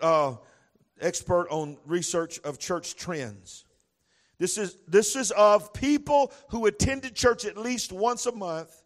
uh, 0.00 0.36
expert 1.02 1.48
on 1.50 1.76
research 1.86 2.38
of 2.40 2.58
church 2.58 2.96
trends. 2.96 3.64
This 4.38 4.58
is, 4.58 4.76
this 4.88 5.14
is 5.14 5.30
of 5.32 5.72
people 5.72 6.32
who 6.48 6.66
attended 6.66 7.14
church 7.14 7.44
at 7.44 7.56
least 7.56 7.92
once 7.92 8.26
a 8.26 8.32
month 8.32 8.82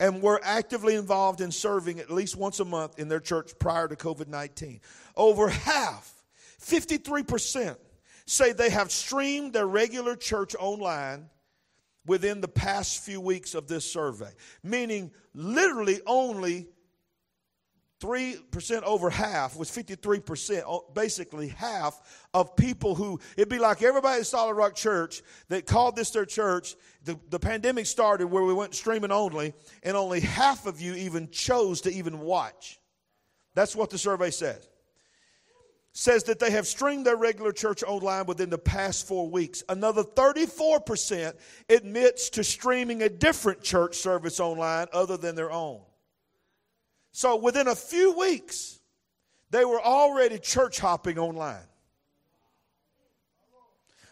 and 0.00 0.22
were 0.22 0.40
actively 0.42 0.94
involved 0.94 1.40
in 1.40 1.50
serving 1.50 1.98
at 2.00 2.10
least 2.10 2.36
once 2.36 2.60
a 2.60 2.64
month 2.64 2.98
in 2.98 3.08
their 3.08 3.20
church 3.20 3.52
prior 3.58 3.88
to 3.88 3.96
COVID 3.96 4.28
19. 4.28 4.80
Over 5.16 5.48
half, 5.48 6.12
53%, 6.60 7.76
say 8.26 8.52
they 8.52 8.70
have 8.70 8.90
streamed 8.90 9.52
their 9.52 9.66
regular 9.66 10.16
church 10.16 10.54
online 10.58 11.28
within 12.06 12.40
the 12.40 12.48
past 12.48 13.04
few 13.04 13.20
weeks 13.20 13.54
of 13.54 13.66
this 13.66 13.90
survey, 13.90 14.30
meaning 14.62 15.10
literally 15.34 16.00
only 16.06 16.68
3% 18.00 18.82
over 18.82 19.08
half 19.08 19.56
was 19.56 19.70
53%, 19.70 20.94
basically 20.94 21.48
half 21.48 22.26
of 22.34 22.56
people 22.56 22.94
who, 22.94 23.20
it'd 23.36 23.48
be 23.48 23.58
like 23.58 23.82
everybody 23.82 24.20
at 24.20 24.26
Solid 24.26 24.54
Rock 24.54 24.74
Church 24.74 25.22
that 25.48 25.66
called 25.66 25.96
this 25.96 26.10
their 26.10 26.26
church. 26.26 26.74
The, 27.04 27.18
the 27.30 27.38
pandemic 27.38 27.86
started 27.86 28.26
where 28.26 28.42
we 28.42 28.52
went 28.52 28.74
streaming 28.74 29.12
only, 29.12 29.54
and 29.82 29.96
only 29.96 30.20
half 30.20 30.66
of 30.66 30.80
you 30.80 30.94
even 30.94 31.30
chose 31.30 31.82
to 31.82 31.92
even 31.92 32.20
watch. 32.20 32.78
That's 33.54 33.76
what 33.76 33.90
the 33.90 33.98
survey 33.98 34.30
says. 34.30 34.68
Says 35.92 36.24
that 36.24 36.40
they 36.40 36.50
have 36.50 36.66
streamed 36.66 37.06
their 37.06 37.16
regular 37.16 37.52
church 37.52 37.84
online 37.84 38.26
within 38.26 38.50
the 38.50 38.58
past 38.58 39.06
four 39.06 39.30
weeks. 39.30 39.62
Another 39.68 40.02
34% 40.02 41.34
admits 41.68 42.30
to 42.30 42.42
streaming 42.42 43.02
a 43.02 43.08
different 43.08 43.62
church 43.62 43.94
service 43.94 44.40
online 44.40 44.88
other 44.92 45.16
than 45.16 45.36
their 45.36 45.52
own. 45.52 45.80
So 47.16 47.36
within 47.36 47.68
a 47.68 47.76
few 47.76 48.18
weeks, 48.18 48.80
they 49.50 49.64
were 49.64 49.80
already 49.80 50.36
church 50.36 50.80
hopping 50.80 51.16
online. 51.16 51.62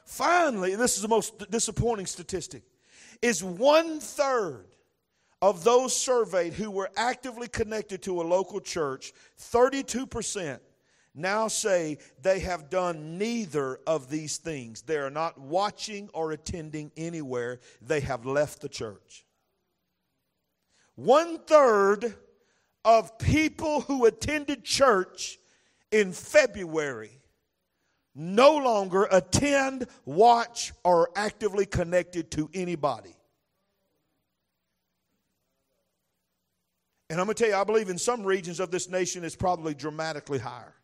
Finally, 0.04 0.72
and 0.72 0.80
this 0.80 0.94
is 0.94 1.02
the 1.02 1.08
most 1.08 1.50
disappointing 1.50 2.06
statistic, 2.06 2.62
is 3.20 3.42
one 3.42 3.98
third 3.98 4.66
of 5.42 5.64
those 5.64 5.96
surveyed 5.96 6.52
who 6.52 6.70
were 6.70 6.88
actively 6.96 7.48
connected 7.48 8.02
to 8.02 8.20
a 8.20 8.22
local 8.22 8.60
church, 8.60 9.12
32%, 9.36 10.60
now 11.12 11.48
say 11.48 11.98
they 12.22 12.38
have 12.38 12.70
done 12.70 13.18
neither 13.18 13.80
of 13.84 14.10
these 14.10 14.36
things. 14.36 14.82
They 14.82 14.98
are 14.98 15.10
not 15.10 15.40
watching 15.40 16.08
or 16.14 16.30
attending 16.30 16.92
anywhere, 16.96 17.58
they 17.84 17.98
have 17.98 18.24
left 18.24 18.60
the 18.60 18.68
church. 18.68 19.26
One 20.94 21.40
third 21.40 22.14
of 22.84 23.18
people 23.18 23.82
who 23.82 24.06
attended 24.06 24.64
church 24.64 25.38
in 25.90 26.12
February 26.12 27.10
no 28.14 28.56
longer 28.56 29.08
attend, 29.10 29.86
watch, 30.04 30.72
or 30.84 31.10
actively 31.16 31.64
connected 31.64 32.30
to 32.32 32.50
anybody. 32.52 33.14
And 37.08 37.20
I'm 37.20 37.26
going 37.26 37.34
to 37.34 37.42
tell 37.42 37.50
you, 37.50 37.56
I 37.56 37.64
believe 37.64 37.90
in 37.90 37.98
some 37.98 38.24
regions 38.24 38.58
of 38.58 38.70
this 38.70 38.88
nation 38.88 39.24
it's 39.24 39.36
probably 39.36 39.74
dramatically 39.74 40.38
higher. 40.38 40.74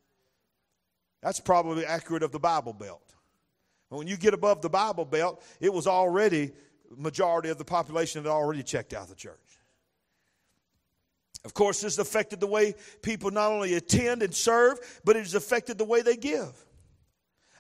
That's 1.23 1.41
probably 1.41 1.85
accurate 1.85 2.23
of 2.23 2.33
the 2.33 2.39
Bible 2.39 2.73
Belt. 2.73 3.03
When 3.89 4.07
you 4.07 4.17
get 4.17 4.35
above 4.35 4.61
the 4.61 4.69
Bible 4.69 5.07
Belt, 5.07 5.43
it 5.61 5.73
was 5.73 5.87
already 5.87 6.53
majority 6.97 7.49
of 7.49 7.59
the 7.59 7.65
population 7.65 8.23
had 8.23 8.31
already 8.31 8.63
checked 8.63 8.93
out 8.95 9.09
the 9.09 9.15
church. 9.15 9.48
Of 11.45 11.55
course, 11.55 11.81
this 11.81 11.99
affected 11.99 12.41
the 12.41 12.47
way 12.47 12.75
people 13.03 13.31
not 13.31 13.53
only 13.53 13.75
attend 13.75 14.23
and 14.23 14.35
serve, 14.35 14.79
but 15.05 15.17
it 15.17 15.21
has 15.21 15.35
affected 15.35 15.79
the 15.79 15.85
way 15.85 16.03
they 16.03 16.17
give. 16.17 16.53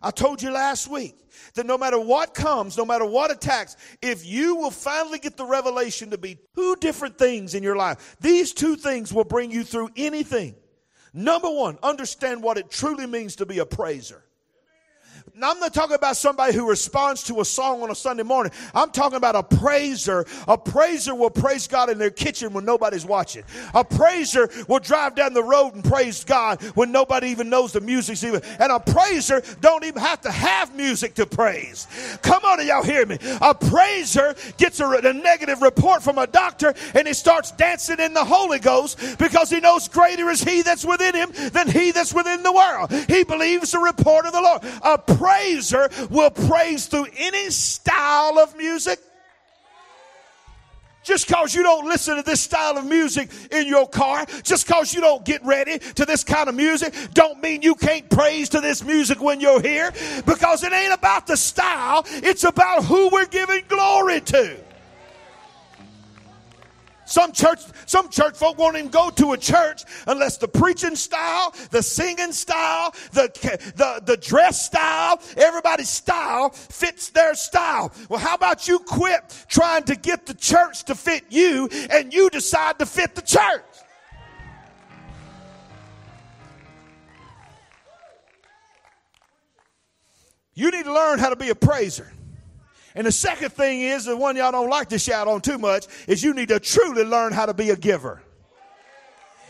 I 0.01 0.11
told 0.11 0.43
you 0.43 0.51
last 0.51 0.89
week 0.89 1.17
that 1.55 1.67
no 1.67 1.77
matter 1.77 1.99
what 1.99 2.35
comes, 2.35 2.77
no 2.77 2.85
matter 2.85 3.05
what 3.05 3.31
attacks, 3.31 3.77
if 4.01 4.25
you 4.25 4.57
will 4.57 4.71
finally 4.71 5.19
get 5.19 5.37
the 5.37 5.45
revelation 5.45 6.11
to 6.11 6.19
be 6.19 6.39
two 6.55 6.77
different 6.77 7.19
things 7.19 7.55
in 7.55 7.63
your 7.63 7.77
life, 7.77 8.17
these 8.21 8.53
two 8.53 8.77
things 8.77 9.13
will 9.13 9.25
bring 9.25 9.51
you 9.51 9.65
through 9.65 9.91
anything. 9.97 10.55
Number 11.13 11.51
one, 11.51 11.79
understand 11.83 12.43
what 12.43 12.59
it 12.59 12.71
truly 12.71 13.07
means 13.07 13.37
to 13.37 13.47
be 13.47 13.59
a 13.59 13.67
praiser. 13.67 14.23
I'm 15.45 15.61
not 15.61 15.73
talking 15.73 15.95
about 15.95 16.17
somebody 16.17 16.53
who 16.53 16.69
responds 16.69 17.23
to 17.25 17.41
a 17.41 17.45
song 17.45 17.83
on 17.83 17.91
a 17.91 17.95
Sunday 17.95 18.25
morning. 18.25 18.53
I'm 18.75 18.91
talking 18.91 19.17
about 19.17 19.37
a 19.37 19.43
praiser. 19.43 20.27
A 20.49 20.59
praiser 20.59 21.15
will 21.15 21.31
praise 21.31 21.69
God 21.69 21.91
in 21.91 21.99
their 21.99 22.11
kitchen 22.11 22.53
when 22.53 22.65
nobody's 22.65 23.07
watching. 23.07 23.45
A 23.73 23.85
praiser 23.85 24.51
will 24.67 24.81
drive 24.81 25.15
down 25.15 25.35
the 25.35 25.43
road 25.43 25.75
and 25.75 25.85
praise 25.85 26.25
God 26.25 26.61
when 26.75 26.91
nobody 26.91 27.29
even 27.29 27.49
knows 27.49 27.73
the 27.73 27.81
music's 27.81 28.25
even. 28.25 28.43
And 28.59 28.73
a 28.73 28.81
praiser 28.81 29.43
don't 29.61 29.85
even 29.85 30.03
have 30.03 30.21
to 30.23 30.31
have 30.31 30.75
music 30.75 31.15
to 31.15 31.27
praise. 31.27 31.87
Come 32.23 32.45
on, 32.45 32.67
y'all 32.67 32.83
hear 32.83 33.07
me? 33.07 33.19
A 33.41 33.55
praiser 33.55 34.35
gets 34.57 34.81
a, 34.81 34.89
a 34.89 35.13
negative 35.13 35.63
report 35.63 36.03
from 36.03 36.19
a 36.19 36.27
doctor 36.27 36.75
and 36.95 37.07
he 37.07 37.15
starts 37.15 37.53
dancing 37.53 38.01
in 38.01 38.13
the 38.13 38.25
Holy 38.25 38.59
Ghost 38.59 39.19
because 39.19 39.51
he 39.51 39.61
knows 39.61 39.87
greater 39.87 40.29
is 40.31 40.43
he 40.43 40.63
that's 40.63 40.85
within 40.85 41.15
him 41.15 41.31
than 41.53 41.69
he 41.69 41.93
that's 41.93 42.13
within 42.13 42.43
the 42.43 42.53
world. 42.53 42.93
He 43.09 43.23
believes 43.23 43.71
the 43.71 43.79
report 43.79 44.27
of 44.27 44.33
the 44.33 44.41
Lord. 44.41 44.63
A 44.83 44.99
praiser 44.99 45.28
will 46.11 46.31
praise 46.31 46.87
through 46.87 47.07
any 47.17 47.51
style 47.51 48.39
of 48.39 48.57
music. 48.57 48.99
Just 51.05 51.27
because 51.27 51.55
you 51.55 51.63
don't 51.63 51.87
listen 51.87 52.17
to 52.17 52.23
this 52.23 52.41
style 52.43 52.77
of 52.77 52.85
music 52.85 53.31
in 53.51 53.67
your 53.67 53.89
car, 53.89 54.27
just 54.43 54.67
because 54.67 54.93
you 54.93 55.01
don't 55.01 55.25
get 55.25 55.43
ready 55.43 55.79
to 55.79 56.05
this 56.05 56.23
kind 56.23 56.51
of 56.51 56.55
music, 56.55 56.95
don't 57.15 57.43
mean 57.43 57.63
you 57.63 57.75
can't 57.77 58.11
praise 58.11 58.51
to 58.51 58.61
this 58.61 58.85
music 58.85 59.23
when 59.23 59.41
you're 59.41 59.63
here. 59.63 59.91
Because 60.27 60.65
it 60.65 60.73
ain't 60.73 60.93
about 60.93 61.27
the 61.27 61.37
style, 61.37 62.05
it's 62.09 62.45
about 62.45 62.85
who 62.85 63.09
we're 63.09 63.25
giving 63.25 63.63
glory 63.69 64.21
to. 64.21 64.68
Some 67.09 67.33
church, 67.33 67.61
some 67.87 68.11
church 68.11 68.37
folk 68.37 68.59
won't 68.59 68.77
even 68.77 68.91
go 68.91 69.09
to 69.09 69.33
a 69.33 69.39
church 69.39 69.83
unless 70.07 70.37
the 70.37 70.47
preaching 70.47 70.95
style, 70.95 71.55
the 71.71 71.83
singing 71.83 72.33
style, 72.33 72.95
the, 73.13 73.31
the, 73.77 74.03
the 74.05 74.19
dress 74.19 74.67
style, 74.67 75.19
everybody's 75.39 75.89
style 75.89 76.51
fits 76.51 77.09
their 77.09 77.35
style. 77.35 77.95
Well, 78.11 78.21
how 78.21 78.35
about 78.35 78.69
you 78.69 78.79
quit 78.81 79.47
trying 79.49 79.85
to 79.85 79.97
get 79.97 80.27
the 80.27 80.35
church 80.35 80.85
to 80.85 80.95
fit 80.95 81.25
you 81.31 81.71
and 81.91 82.13
you 82.13 82.29
decide 82.29 82.79
to 82.79 82.85
fit 82.85 83.15
the 83.15 83.23
church? 83.23 83.65
You 90.53 90.71
need 90.71 90.85
to 90.85 90.93
learn 90.93 91.21
how 91.21 91.31
to 91.31 91.37
be 91.37 91.49
a 91.49 91.55
praiser. 91.55 92.13
And 92.99 93.07
the 93.07 93.13
second 93.13 93.53
thing 93.53 93.83
is, 93.83 94.07
the 94.07 94.17
one 94.17 94.35
y'all 94.35 94.51
don't 94.51 94.69
like 94.69 94.89
to 94.89 94.99
shout 94.99 95.29
on 95.29 95.41
too 95.41 95.57
much, 95.57 95.87
is 96.09 96.21
you 96.21 96.35
need 96.35 96.49
to 96.49 96.59
truly 96.59 97.05
learn 97.05 97.33
how 97.33 97.47
to 97.47 97.55
be 97.55 97.71
a 97.71 97.77
giver. 97.77 98.21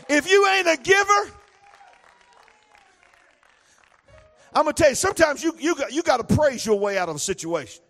If 0.07 0.29
you 0.29 0.47
ain't 0.49 0.67
a 0.67 0.77
giver, 0.77 1.33
I'm 4.53 4.65
gonna 4.65 4.73
tell 4.73 4.89
you, 4.89 4.95
sometimes 4.95 5.43
you, 5.43 5.55
you, 5.57 5.73
got, 5.73 5.91
you 5.91 6.03
got 6.03 6.17
to 6.17 6.35
praise 6.35 6.63
your 6.63 6.77
way 6.77 6.99
out 6.99 7.09
of 7.09 7.15
a 7.15 7.19
situation. 7.19 7.81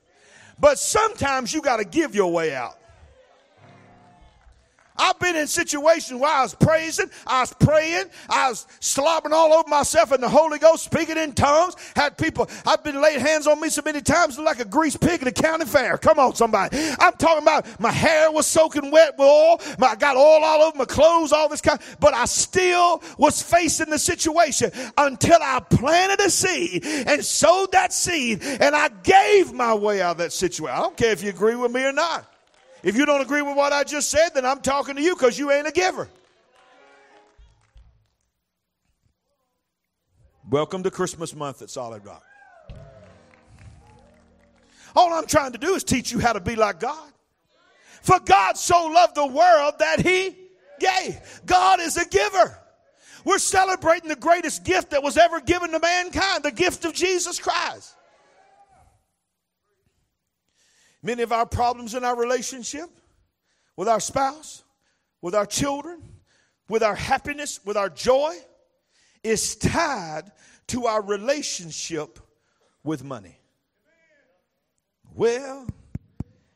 But 0.58 0.80
sometimes 0.80 1.54
you 1.54 1.62
got 1.62 1.78
to 1.78 1.84
give 1.84 2.16
your 2.16 2.32
way 2.32 2.56
out. 2.56 2.79
I've 5.00 5.20
been 5.20 5.36
in 5.36 5.48
situations 5.48 6.20
where 6.20 6.32
I 6.32 6.44
was 6.44 6.54
praising, 6.54 7.10
I 7.26 7.42
was 7.42 7.54
praying, 7.54 8.06
I 8.30 8.50
was 8.50 8.68
slobbering 8.80 9.34
all 9.34 9.54
over 9.54 9.68
myself 9.70 10.12
in 10.12 10.22
the 10.22 10.30
Holy 10.30 10.60
Ghost, 10.60 10.84
speaking 10.84 11.18
in 11.18 11.34
tongues. 11.34 11.76
Had 11.96 12.18
people, 12.18 12.50
I've 12.66 12.84
been 12.84 13.02
laid 13.02 13.22
hands 13.22 13.48
on 13.48 13.60
me 13.60 13.70
so 13.70 13.82
many 13.84 14.02
times, 14.02 14.38
like 14.38 14.60
a 14.60 14.66
grease 14.66 14.98
pig 14.98 15.22
at 15.22 15.28
a 15.28 15.32
county 15.32 15.66
fair. 15.66 15.98
Come 15.98 16.20
on, 16.20 16.36
somebody. 16.36 16.78
I'm 17.00 17.14
talking 17.14 17.44
about 17.44 17.66
my 17.80 17.92
hair 17.92 18.32
was 18.32 18.46
soaking 18.46 18.92
wet 18.92 19.18
with 19.18 19.28
oil, 19.28 19.62
I 19.82 19.96
got 19.96 20.18
oil 20.18 20.44
all 20.44 20.62
over 20.62 20.78
my 20.78 20.86
clothes, 20.86 21.32
all 21.32 21.50
this 21.50 21.62
kind, 21.62 21.80
but 22.00 22.14
I 22.14 22.26
still 22.26 23.02
was 23.18 23.42
facing 23.42 23.90
the 23.90 23.98
situation 23.98 24.72
until 24.98 25.40
I 25.42 25.60
planted 25.62 26.20
a 26.24 26.30
seed 26.30 26.86
and 26.86 27.24
sowed 27.26 27.72
that 27.72 27.94
seed 27.94 28.44
and 28.44 28.76
I 28.76 28.90
gave 29.04 29.54
my 29.54 29.74
way 29.74 30.02
out 30.02 30.12
of 30.12 30.18
that 30.18 30.34
situation. 30.34 30.76
I 30.76 30.82
don't 30.82 30.98
care 30.98 31.12
if 31.12 31.24
you 31.24 31.30
agree 31.30 31.56
with 31.56 31.72
me 31.72 31.84
or 31.84 31.92
not. 31.92 32.29
If 32.82 32.96
you 32.96 33.06
don't 33.06 33.22
agree 33.22 33.42
with 33.42 33.58
what 33.58 33.74
I 33.74 33.84
just 33.84 34.10
said, 34.10 34.30
then 34.36 34.46
I'm 34.46 34.62
talking 34.62 34.96
to 34.96 35.02
you 35.02 35.16
because 35.16 35.38
you 35.38 35.52
ain't 35.52 35.68
a 35.68 35.72
giver. 35.72 36.08
Welcome 40.50 40.84
to 40.84 40.92
Christmas 40.92 41.36
month 41.36 41.62
at 41.62 41.70
Solid 41.70 42.06
Rock. 42.06 42.24
All 44.96 45.14
I'm 45.14 45.28
trying 45.28 45.52
to 45.52 45.58
do 45.58 45.76
is 45.76 45.84
teach 45.84 46.12
you 46.12 46.20
how 46.20 46.34
to 46.34 46.40
be 46.40 46.56
like 46.56 46.80
God. 46.80 47.12
For 48.02 48.20
God 48.20 48.58
so 48.58 48.88
loved 48.88 49.16
the 49.16 49.28
world 49.28 49.74
that 49.80 50.00
he 50.00 50.36
gave. 50.80 51.42
God 51.46 51.82
is 51.82 51.98
a 51.98 52.08
giver. 52.08 52.58
We're 53.26 53.40
celebrating 53.40 54.08
the 54.08 54.16
greatest 54.16 54.64
gift 54.64 54.92
that 54.92 55.04
was 55.04 55.18
ever 55.18 55.42
given 55.42 55.72
to 55.72 55.80
mankind, 55.80 56.44
the 56.44 56.52
gift 56.52 56.86
of 56.86 56.94
Jesus 56.94 57.40
Christ. 57.40 57.96
Many 61.02 61.24
of 61.24 61.32
our 61.32 61.46
problems 61.46 61.96
in 61.96 62.04
our 62.04 62.16
relationship 62.16 62.90
with 63.76 63.88
our 63.88 64.00
spouse, 64.00 64.64
with 65.22 65.34
our 65.34 65.46
children, 65.46 66.02
with 66.68 66.84
our 66.84 66.96
happiness, 66.96 67.60
with 67.66 67.78
our 67.78 67.90
joy 67.90 68.36
is 69.24 69.56
tied 69.56 70.32
to 70.68 70.86
our 70.86 71.02
relationship 71.02 72.20
with 72.84 73.04
money. 73.04 73.40
Well, 75.16 75.68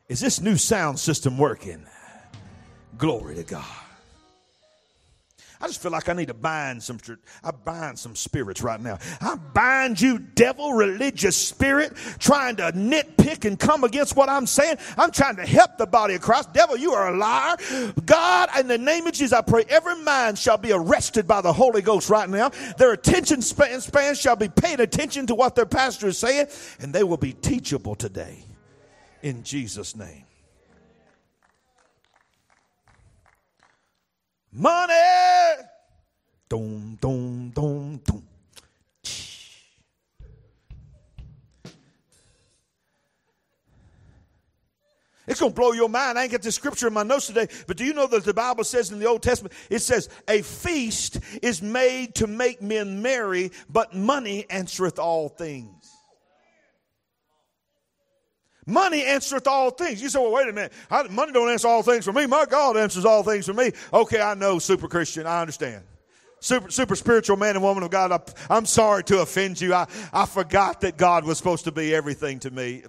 is 0.08 0.20
this 0.20 0.40
new 0.40 0.56
sound 0.56 0.98
system 0.98 1.38
working? 1.38 1.86
Glory 2.96 3.34
to 3.36 3.42
God. 3.42 3.83
I 5.60 5.66
just 5.66 5.80
feel 5.80 5.92
like 5.92 6.08
I 6.08 6.12
need 6.12 6.28
to 6.28 6.34
bind 6.34 6.82
some. 6.82 6.98
I 7.42 7.50
bind 7.50 7.98
some 7.98 8.16
spirits 8.16 8.62
right 8.62 8.80
now. 8.80 8.98
I 9.20 9.36
bind 9.36 10.00
you, 10.00 10.18
devil, 10.18 10.72
religious 10.72 11.36
spirit, 11.36 11.94
trying 12.18 12.56
to 12.56 12.72
nitpick 12.72 13.44
and 13.44 13.58
come 13.58 13.84
against 13.84 14.16
what 14.16 14.28
I'm 14.28 14.46
saying. 14.46 14.76
I'm 14.96 15.10
trying 15.10 15.36
to 15.36 15.46
help 15.46 15.78
the 15.78 15.86
body 15.86 16.14
of 16.14 16.20
Christ. 16.20 16.52
Devil, 16.52 16.76
you 16.76 16.92
are 16.92 17.14
a 17.14 17.16
liar. 17.16 17.56
God, 18.04 18.50
in 18.58 18.66
the 18.66 18.78
name 18.78 19.06
of 19.06 19.12
Jesus, 19.12 19.32
I 19.32 19.42
pray 19.42 19.64
every 19.68 20.02
mind 20.02 20.38
shall 20.38 20.58
be 20.58 20.72
arrested 20.72 21.26
by 21.26 21.40
the 21.40 21.52
Holy 21.52 21.82
Ghost 21.82 22.10
right 22.10 22.28
now. 22.28 22.50
Their 22.78 22.92
attention 22.92 23.40
span, 23.40 23.80
span 23.80 24.14
shall 24.14 24.36
be 24.36 24.48
paying 24.48 24.80
attention 24.80 25.26
to 25.28 25.34
what 25.34 25.54
their 25.54 25.66
pastor 25.66 26.08
is 26.08 26.18
saying, 26.18 26.46
and 26.80 26.92
they 26.92 27.04
will 27.04 27.16
be 27.16 27.32
teachable 27.32 27.94
today. 27.94 28.44
In 29.22 29.42
Jesus' 29.42 29.96
name. 29.96 30.24
Money. 34.54 34.94
Dum, 36.48 36.96
dum, 37.00 37.50
dum, 37.50 38.00
dum. 38.04 38.22
It's 45.26 45.40
going 45.40 45.52
to 45.52 45.56
blow 45.56 45.72
your 45.72 45.88
mind. 45.88 46.18
I 46.18 46.24
ain't 46.24 46.32
got 46.32 46.42
the 46.42 46.52
scripture 46.52 46.86
in 46.86 46.92
my 46.92 47.02
notes 47.02 47.26
today, 47.26 47.48
but 47.66 47.76
do 47.76 47.84
you 47.84 47.94
know 47.94 48.06
that 48.06 48.24
the 48.24 48.34
Bible 48.34 48.62
says 48.62 48.92
in 48.92 48.98
the 49.00 49.06
Old 49.06 49.22
Testament, 49.22 49.54
it 49.70 49.80
says, 49.80 50.08
a 50.28 50.42
feast 50.42 51.18
is 51.42 51.60
made 51.62 52.14
to 52.16 52.26
make 52.26 52.62
men 52.62 53.02
merry, 53.02 53.50
but 53.68 53.94
money 53.94 54.46
answereth 54.50 54.98
all 54.98 55.28
things. 55.28 55.73
Money 58.66 59.04
answereth 59.04 59.46
all 59.46 59.70
things. 59.70 60.00
You 60.00 60.08
say, 60.08 60.18
well, 60.18 60.32
wait 60.32 60.48
a 60.48 60.52
minute. 60.52 60.72
money 61.10 61.32
don't 61.32 61.50
answer 61.50 61.68
all 61.68 61.82
things 61.82 62.04
for 62.04 62.12
me. 62.12 62.26
My 62.26 62.46
God 62.46 62.76
answers 62.76 63.04
all 63.04 63.22
things 63.22 63.46
for 63.46 63.52
me. 63.52 63.72
Okay, 63.92 64.20
I 64.20 64.34
know, 64.34 64.58
super 64.58 64.88
Christian. 64.88 65.26
I 65.26 65.40
understand. 65.40 65.82
Super, 66.40 66.70
super 66.70 66.96
spiritual 66.96 67.36
man 67.36 67.56
and 67.56 67.62
woman 67.62 67.82
of 67.82 67.90
God. 67.90 68.12
I, 68.50 68.56
am 68.56 68.66
sorry 68.66 69.04
to 69.04 69.20
offend 69.20 69.60
you. 69.60 69.74
I, 69.74 69.86
I 70.12 70.26
forgot 70.26 70.82
that 70.82 70.96
God 70.96 71.24
was 71.24 71.38
supposed 71.38 71.64
to 71.64 71.72
be 71.72 71.94
everything 71.94 72.38
to 72.40 72.50
me. 72.50 72.84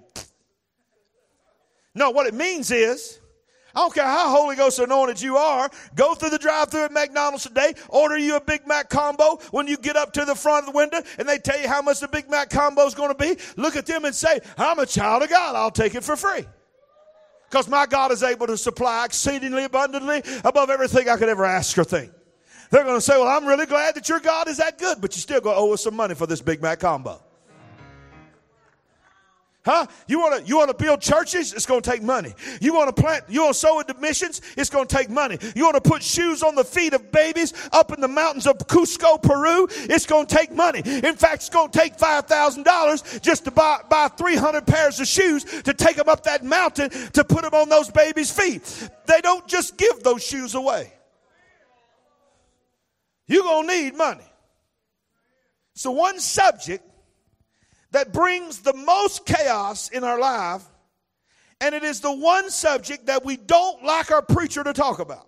No, 1.94 2.10
what 2.10 2.26
it 2.26 2.34
means 2.34 2.70
is, 2.70 3.18
I 3.76 3.80
don't 3.80 3.92
care 3.92 4.04
how 4.04 4.30
Holy 4.30 4.56
Ghost 4.56 4.78
anointed 4.78 5.20
you 5.20 5.36
are. 5.36 5.68
Go 5.94 6.14
through 6.14 6.30
the 6.30 6.38
drive 6.38 6.70
through 6.70 6.84
at 6.84 6.92
McDonald's 6.92 7.42
today. 7.42 7.74
Order 7.90 8.16
you 8.16 8.36
a 8.36 8.40
Big 8.40 8.66
Mac 8.66 8.88
combo. 8.88 9.38
When 9.50 9.66
you 9.66 9.76
get 9.76 9.96
up 9.96 10.14
to 10.14 10.24
the 10.24 10.34
front 10.34 10.66
of 10.66 10.72
the 10.72 10.78
window 10.78 11.02
and 11.18 11.28
they 11.28 11.36
tell 11.36 11.60
you 11.60 11.68
how 11.68 11.82
much 11.82 12.00
the 12.00 12.08
Big 12.08 12.30
Mac 12.30 12.48
combo 12.48 12.86
is 12.86 12.94
going 12.94 13.10
to 13.10 13.14
be, 13.14 13.36
look 13.58 13.76
at 13.76 13.84
them 13.84 14.06
and 14.06 14.14
say, 14.14 14.40
I'm 14.56 14.78
a 14.78 14.86
child 14.86 15.24
of 15.24 15.28
God. 15.28 15.56
I'll 15.56 15.70
take 15.70 15.94
it 15.94 16.04
for 16.04 16.16
free. 16.16 16.46
Because 17.50 17.68
my 17.68 17.84
God 17.84 18.12
is 18.12 18.22
able 18.22 18.46
to 18.46 18.56
supply 18.56 19.04
exceedingly 19.04 19.64
abundantly 19.64 20.22
above 20.42 20.70
everything 20.70 21.10
I 21.10 21.18
could 21.18 21.28
ever 21.28 21.44
ask 21.44 21.76
or 21.76 21.84
think. 21.84 22.10
They're 22.70 22.82
going 22.82 22.96
to 22.96 23.02
say, 23.02 23.18
Well, 23.18 23.28
I'm 23.28 23.44
really 23.44 23.66
glad 23.66 23.94
that 23.96 24.08
your 24.08 24.20
God 24.20 24.48
is 24.48 24.56
that 24.56 24.78
good, 24.78 25.02
but 25.02 25.14
you 25.14 25.20
still 25.20 25.42
going 25.42 25.54
to 25.54 25.60
owe 25.60 25.74
us 25.74 25.82
some 25.82 25.94
money 25.94 26.14
for 26.14 26.26
this 26.26 26.40
Big 26.40 26.62
Mac 26.62 26.80
combo. 26.80 27.22
Huh? 29.66 29.84
You 30.06 30.20
want 30.20 30.40
to 30.40 30.48
you 30.48 30.56
want 30.58 30.70
to 30.70 30.76
build 30.76 31.00
churches? 31.00 31.52
It's 31.52 31.66
going 31.66 31.82
to 31.82 31.90
take 31.90 32.00
money. 32.00 32.32
You 32.60 32.72
want 32.72 32.94
to 32.94 33.02
plant? 33.02 33.24
You 33.28 33.42
want 33.42 33.54
to 33.54 33.58
sow 33.58 33.80
into 33.80 33.94
missions? 33.94 34.40
It's 34.56 34.70
going 34.70 34.86
to 34.86 34.96
take 34.96 35.10
money. 35.10 35.38
You 35.56 35.64
want 35.64 35.74
to 35.74 35.80
put 35.80 36.04
shoes 36.04 36.44
on 36.44 36.54
the 36.54 36.62
feet 36.62 36.94
of 36.94 37.10
babies 37.10 37.52
up 37.72 37.92
in 37.92 38.00
the 38.00 38.06
mountains 38.06 38.46
of 38.46 38.58
Cusco, 38.58 39.20
Peru? 39.20 39.66
It's 39.70 40.06
going 40.06 40.26
to 40.26 40.34
take 40.34 40.52
money. 40.52 40.82
In 40.84 41.16
fact, 41.16 41.34
it's 41.34 41.48
going 41.48 41.72
to 41.72 41.76
take 41.76 41.98
five 41.98 42.26
thousand 42.26 42.62
dollars 42.62 43.02
just 43.22 43.44
to 43.46 43.50
buy 43.50 43.80
buy 43.90 44.06
three 44.06 44.36
hundred 44.36 44.68
pairs 44.68 45.00
of 45.00 45.08
shoes 45.08 45.42
to 45.42 45.74
take 45.74 45.96
them 45.96 46.08
up 46.08 46.22
that 46.22 46.44
mountain 46.44 46.88
to 46.88 47.24
put 47.24 47.42
them 47.42 47.54
on 47.54 47.68
those 47.68 47.90
babies' 47.90 48.30
feet. 48.30 48.88
They 49.06 49.20
don't 49.20 49.48
just 49.48 49.76
give 49.76 50.00
those 50.04 50.24
shoes 50.24 50.54
away. 50.54 50.92
You're 53.26 53.42
going 53.42 53.66
to 53.66 53.74
need 53.74 53.96
money. 53.96 54.22
So 55.74 55.90
one 55.90 56.20
subject 56.20 56.84
that 57.96 58.12
brings 58.12 58.58
the 58.58 58.74
most 58.74 59.24
chaos 59.24 59.88
in 59.88 60.04
our 60.04 60.20
life, 60.20 60.62
and 61.62 61.74
it 61.74 61.82
is 61.82 62.02
the 62.02 62.12
one 62.12 62.50
subject 62.50 63.06
that 63.06 63.24
we 63.24 63.38
don't 63.38 63.82
like 63.82 64.10
our 64.10 64.20
preacher 64.20 64.62
to 64.62 64.74
talk 64.74 64.98
about. 64.98 65.26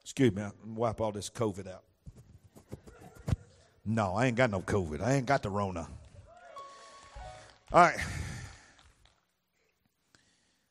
Excuse 0.00 0.34
me, 0.34 0.40
I'm 0.40 0.74
wipe 0.74 1.02
all 1.02 1.12
this 1.12 1.28
COVID 1.28 1.70
out. 1.70 1.82
No, 3.84 4.14
I 4.14 4.24
ain't 4.24 4.36
got 4.36 4.50
no 4.50 4.60
COVID. 4.62 5.02
I 5.02 5.16
ain't 5.16 5.26
got 5.26 5.42
the 5.42 5.50
Rona. 5.50 5.86
All 7.74 7.82
right. 7.82 7.98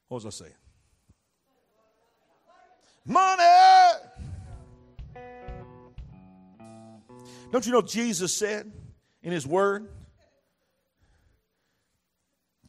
What 0.07 0.23
was 0.23 0.25
I 0.25 0.29
saying? 0.31 0.55
Money! 3.05 3.43
Don't 7.53 7.67
you 7.67 7.71
know 7.71 7.83
Jesus 7.83 8.35
said 8.35 8.71
in 9.21 9.31
his 9.31 9.45
word 9.45 9.87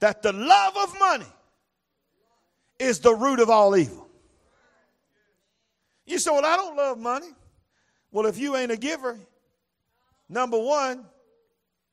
that 0.01 0.20
the 0.20 0.31
love 0.31 0.77
of 0.77 0.99
money 0.99 1.33
is 2.79 3.01
the 3.01 3.14
root 3.14 3.40
of 3.40 3.49
all 3.49 3.75
evil? 3.79 4.07
You 6.05 6.18
say, 6.18 6.31
Well, 6.31 6.44
I 6.44 6.57
don't 6.57 6.77
love 6.77 6.99
money. 6.99 7.29
Well, 8.12 8.27
if 8.27 8.37
you 8.37 8.57
ain't 8.57 8.73
a 8.73 8.77
giver, 8.77 9.18
number 10.29 10.59
one, 10.59 11.07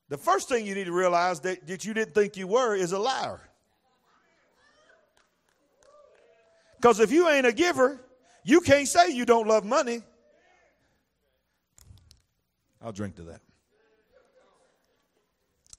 the 0.10 0.18
first 0.18 0.50
thing 0.50 0.66
you 0.66 0.76
need 0.76 0.88
to 0.88 0.92
realize 0.92 1.40
that, 1.40 1.66
that 1.68 1.86
you 1.86 1.94
didn't 1.94 2.14
think 2.14 2.36
you 2.36 2.46
were 2.46 2.76
is 2.76 2.92
a 2.92 3.00
liar. 3.00 3.40
Because 6.76 7.00
if 7.00 7.10
you 7.10 7.30
ain't 7.30 7.46
a 7.46 7.54
giver, 7.54 8.02
you 8.44 8.60
can't 8.60 8.90
say 8.90 9.12
you 9.12 9.24
don't 9.24 9.48
love 9.48 9.64
money 9.64 10.04
I'll 12.82 12.92
drink 12.92 13.16
to 13.18 13.24
that. 13.24 13.42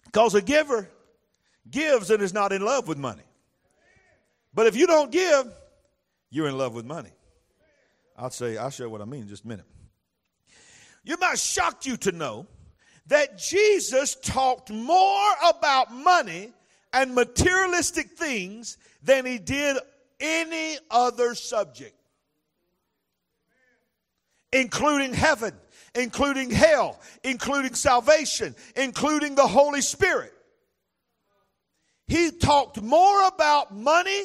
Because 0.04 0.34
a 0.34 0.42
giver 0.42 0.88
gives 1.70 2.10
and 2.10 2.22
is 2.22 2.34
not 2.34 2.52
in 2.52 2.62
love 2.62 2.86
with 2.86 2.98
money. 2.98 3.22
But 4.54 4.66
if 4.66 4.76
you 4.76 4.86
don't 4.86 5.10
give, 5.10 5.50
you're 6.30 6.48
in 6.48 6.58
love 6.58 6.74
with 6.74 6.84
money. 6.84 7.12
I'll 8.16 8.30
say, 8.30 8.56
I'll 8.56 8.70
show 8.70 8.84
you 8.84 8.90
what 8.90 9.00
I 9.00 9.04
mean 9.04 9.22
in 9.22 9.28
just 9.28 9.44
a 9.44 9.48
minute. 9.48 9.64
You 11.04 11.16
might 11.18 11.38
shock 11.38 11.86
you 11.86 11.96
to 11.98 12.12
know 12.12 12.46
that 13.06 13.38
Jesus 13.38 14.14
talked 14.14 14.70
more 14.70 15.30
about 15.48 15.92
money 15.92 16.52
and 16.92 17.14
materialistic 17.14 18.10
things 18.10 18.78
than 19.02 19.26
he 19.26 19.38
did 19.38 19.78
any 20.20 20.78
other 20.90 21.34
subject, 21.34 21.96
including 24.52 25.14
heaven, 25.14 25.54
including 25.94 26.50
hell, 26.50 27.00
including 27.22 27.74
salvation, 27.74 28.54
including 28.76 29.34
the 29.34 29.46
Holy 29.46 29.80
Spirit. 29.80 30.32
He 32.06 32.30
talked 32.30 32.80
more 32.80 33.26
about 33.26 33.74
money 33.74 34.24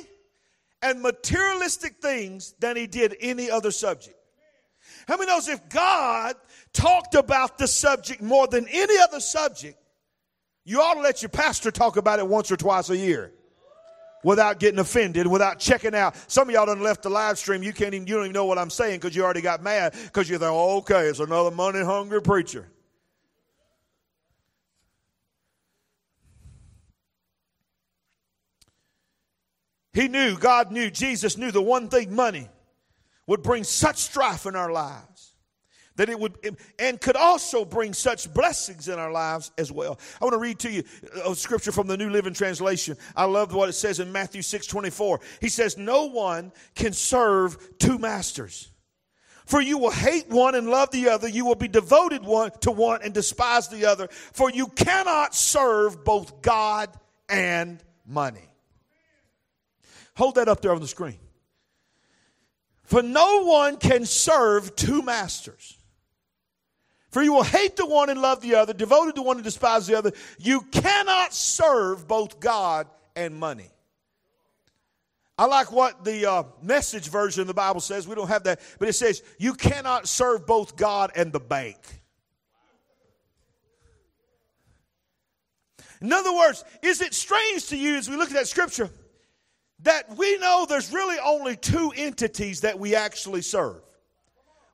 and 0.82 1.02
materialistic 1.02 1.98
things 2.02 2.54
than 2.60 2.76
he 2.76 2.88
did 2.88 3.16
any 3.20 3.50
other 3.50 3.72
subject. 3.72 4.16
How 5.08 5.18
many 5.18 5.28
knows 5.28 5.48
if 5.48 5.70
God 5.70 6.36
talked 6.74 7.16
about 7.16 7.58
the 7.58 7.68
subject 7.68 8.22
more 8.22 8.48
than 8.48 8.68
any 8.70 8.98
other 9.00 9.20
subject, 9.20 9.78
you 10.66 10.82
ought 10.82 10.96
to 10.96 11.02
let 11.02 11.22
your 11.22 11.30
pastor 11.30 11.72
talk 11.72 11.98
about 11.98 12.20
it 12.20 12.28
once 12.28 12.52
or 12.52 12.58
twice 12.58 12.90
a 12.90 12.98
year 12.98 13.32
without 14.28 14.60
getting 14.60 14.78
offended, 14.78 15.26
without 15.26 15.58
checking 15.58 15.96
out. 15.96 16.14
Some 16.30 16.50
of 16.50 16.54
y'all 16.54 16.66
done 16.66 16.82
left 16.82 17.04
the 17.04 17.10
live 17.10 17.38
stream. 17.38 17.64
You 17.64 17.72
can't 17.72 17.94
even, 17.94 18.06
you 18.08 18.16
don't 18.16 18.26
even 18.26 18.34
know 18.34 18.44
what 18.44 18.58
I'm 18.58 18.70
saying 18.70 19.00
because 19.00 19.16
you 19.16 19.24
already 19.24 19.40
got 19.40 19.64
mad 19.64 19.96
because 20.04 20.30
you 20.30 20.38
thought, 20.38 20.52
oh, 20.52 20.80
okay, 20.80 21.06
it's 21.06 21.22
another 21.22 21.50
money 21.50 21.82
hungry 21.82 22.22
preacher. 22.22 22.68
He 29.94 30.10
knew, 30.10 30.38
God 30.38 30.74
knew, 30.74 30.92
Jesus 30.92 31.38
knew 31.38 31.52
the 31.52 31.62
one 31.62 31.88
thing 31.88 32.14
money 32.14 32.50
would 33.28 33.42
bring 33.42 33.64
such 33.64 33.96
strife 33.96 34.46
in 34.46 34.58
our 34.58 34.74
lives 34.74 35.36
that 35.98 36.10
it 36.10 36.20
would 36.20 36.58
and 36.80 37.02
could 37.02 37.16
also 37.16 37.66
bring 37.66 37.94
such 37.94 38.34
blessings 38.34 38.88
in 38.88 38.98
our 38.98 39.12
lives 39.12 39.52
as 39.58 39.72
well. 39.72 40.00
I 40.22 40.26
want 40.26 40.34
to 40.34 40.40
read 40.40 40.60
to 40.60 40.72
you 40.72 40.84
a 41.26 41.36
scripture 41.36 41.72
from 41.72 41.88
the 41.88 41.98
New 41.98 42.10
Living 42.10 42.34
Translation. 42.34 42.98
I 43.16 43.26
love 43.26 43.54
what 43.54 43.68
it 43.70 43.74
says 43.74 44.00
in 44.00 44.12
Matthew 44.12 44.42
6 44.42 44.66
24. 44.68 45.20
He 45.42 45.50
says, 45.50 45.78
No 45.78 46.06
one 46.06 46.52
can 46.76 46.94
serve 46.94 47.78
two 47.80 47.98
masters. 47.98 48.72
For 49.46 49.62
you 49.62 49.78
will 49.78 49.92
hate 49.92 50.30
one 50.30 50.56
and 50.56 50.70
love 50.70 50.92
the 50.92 51.10
other. 51.10 51.28
You 51.30 51.46
will 51.46 51.56
be 51.56 51.70
devoted 51.70 52.24
one 52.24 52.52
to 52.62 52.72
one 52.72 53.02
and 53.02 53.14
despise 53.14 53.70
the 53.70 53.86
other. 53.86 54.10
For 54.10 54.52
you 54.52 54.68
cannot 54.68 55.34
serve 55.34 56.04
both 56.04 56.42
God 56.42 56.90
and 57.30 57.82
money. 58.06 58.50
Hold 60.18 60.36
that 60.36 60.50
up 60.50 60.62
there 60.62 60.74
on 60.74 60.82
the 60.82 60.88
screen. 60.88 61.18
For 62.84 63.02
no 63.02 63.44
one 63.44 63.78
can 63.78 64.06
serve 64.06 64.76
two 64.76 65.02
masters. 65.02 65.77
For 67.18 67.24
you 67.24 67.34
will 67.34 67.42
hate 67.42 67.76
the 67.76 67.88
one 67.88 68.12
and 68.12 68.22
love 68.22 68.42
the 68.42 68.54
other, 68.54 68.74
devoted 68.74 69.16
to 69.16 69.24
one 69.24 69.38
and 69.38 69.44
despise 69.44 69.88
the 69.88 69.98
other. 69.98 70.12
You 70.38 70.62
cannot 70.62 71.34
serve 71.34 72.08
both 72.08 72.40
God 72.40 72.86
and 73.16 73.36
money. 73.36 73.72
I 75.36 75.46
like 75.48 75.72
what 75.72 76.06
the 76.06 76.30
uh, 76.30 76.44
message 76.62 77.10
version 77.10 77.42
of 77.42 77.48
the 77.48 77.56
Bible 77.56 77.80
says. 77.82 78.08
We 78.08 78.14
don't 78.14 78.28
have 78.28 78.44
that, 78.44 78.60
but 78.78 78.88
it 78.88 78.94
says, 78.94 79.24
You 79.40 79.56
cannot 79.56 80.08
serve 80.08 80.46
both 80.46 80.76
God 80.76 81.10
and 81.16 81.34
the 81.34 81.40
bank. 81.40 81.80
In 86.00 86.14
other 86.14 86.36
words, 86.36 86.64
is 86.84 87.02
it 87.02 87.16
strange 87.16 87.66
to 87.70 87.78
you 87.78 87.96
as 87.96 88.08
we 88.08 88.16
look 88.16 88.30
at 88.30 88.36
that 88.36 88.48
scripture? 88.48 88.92
that 89.80 90.16
we 90.18 90.38
know 90.38 90.68
there's 90.70 90.94
really 90.94 91.18
only 91.18 91.56
two 91.56 91.92
entities 91.96 92.62
that 92.62 92.78
we 92.78 92.94
actually 92.96 93.42
serve. 93.42 93.82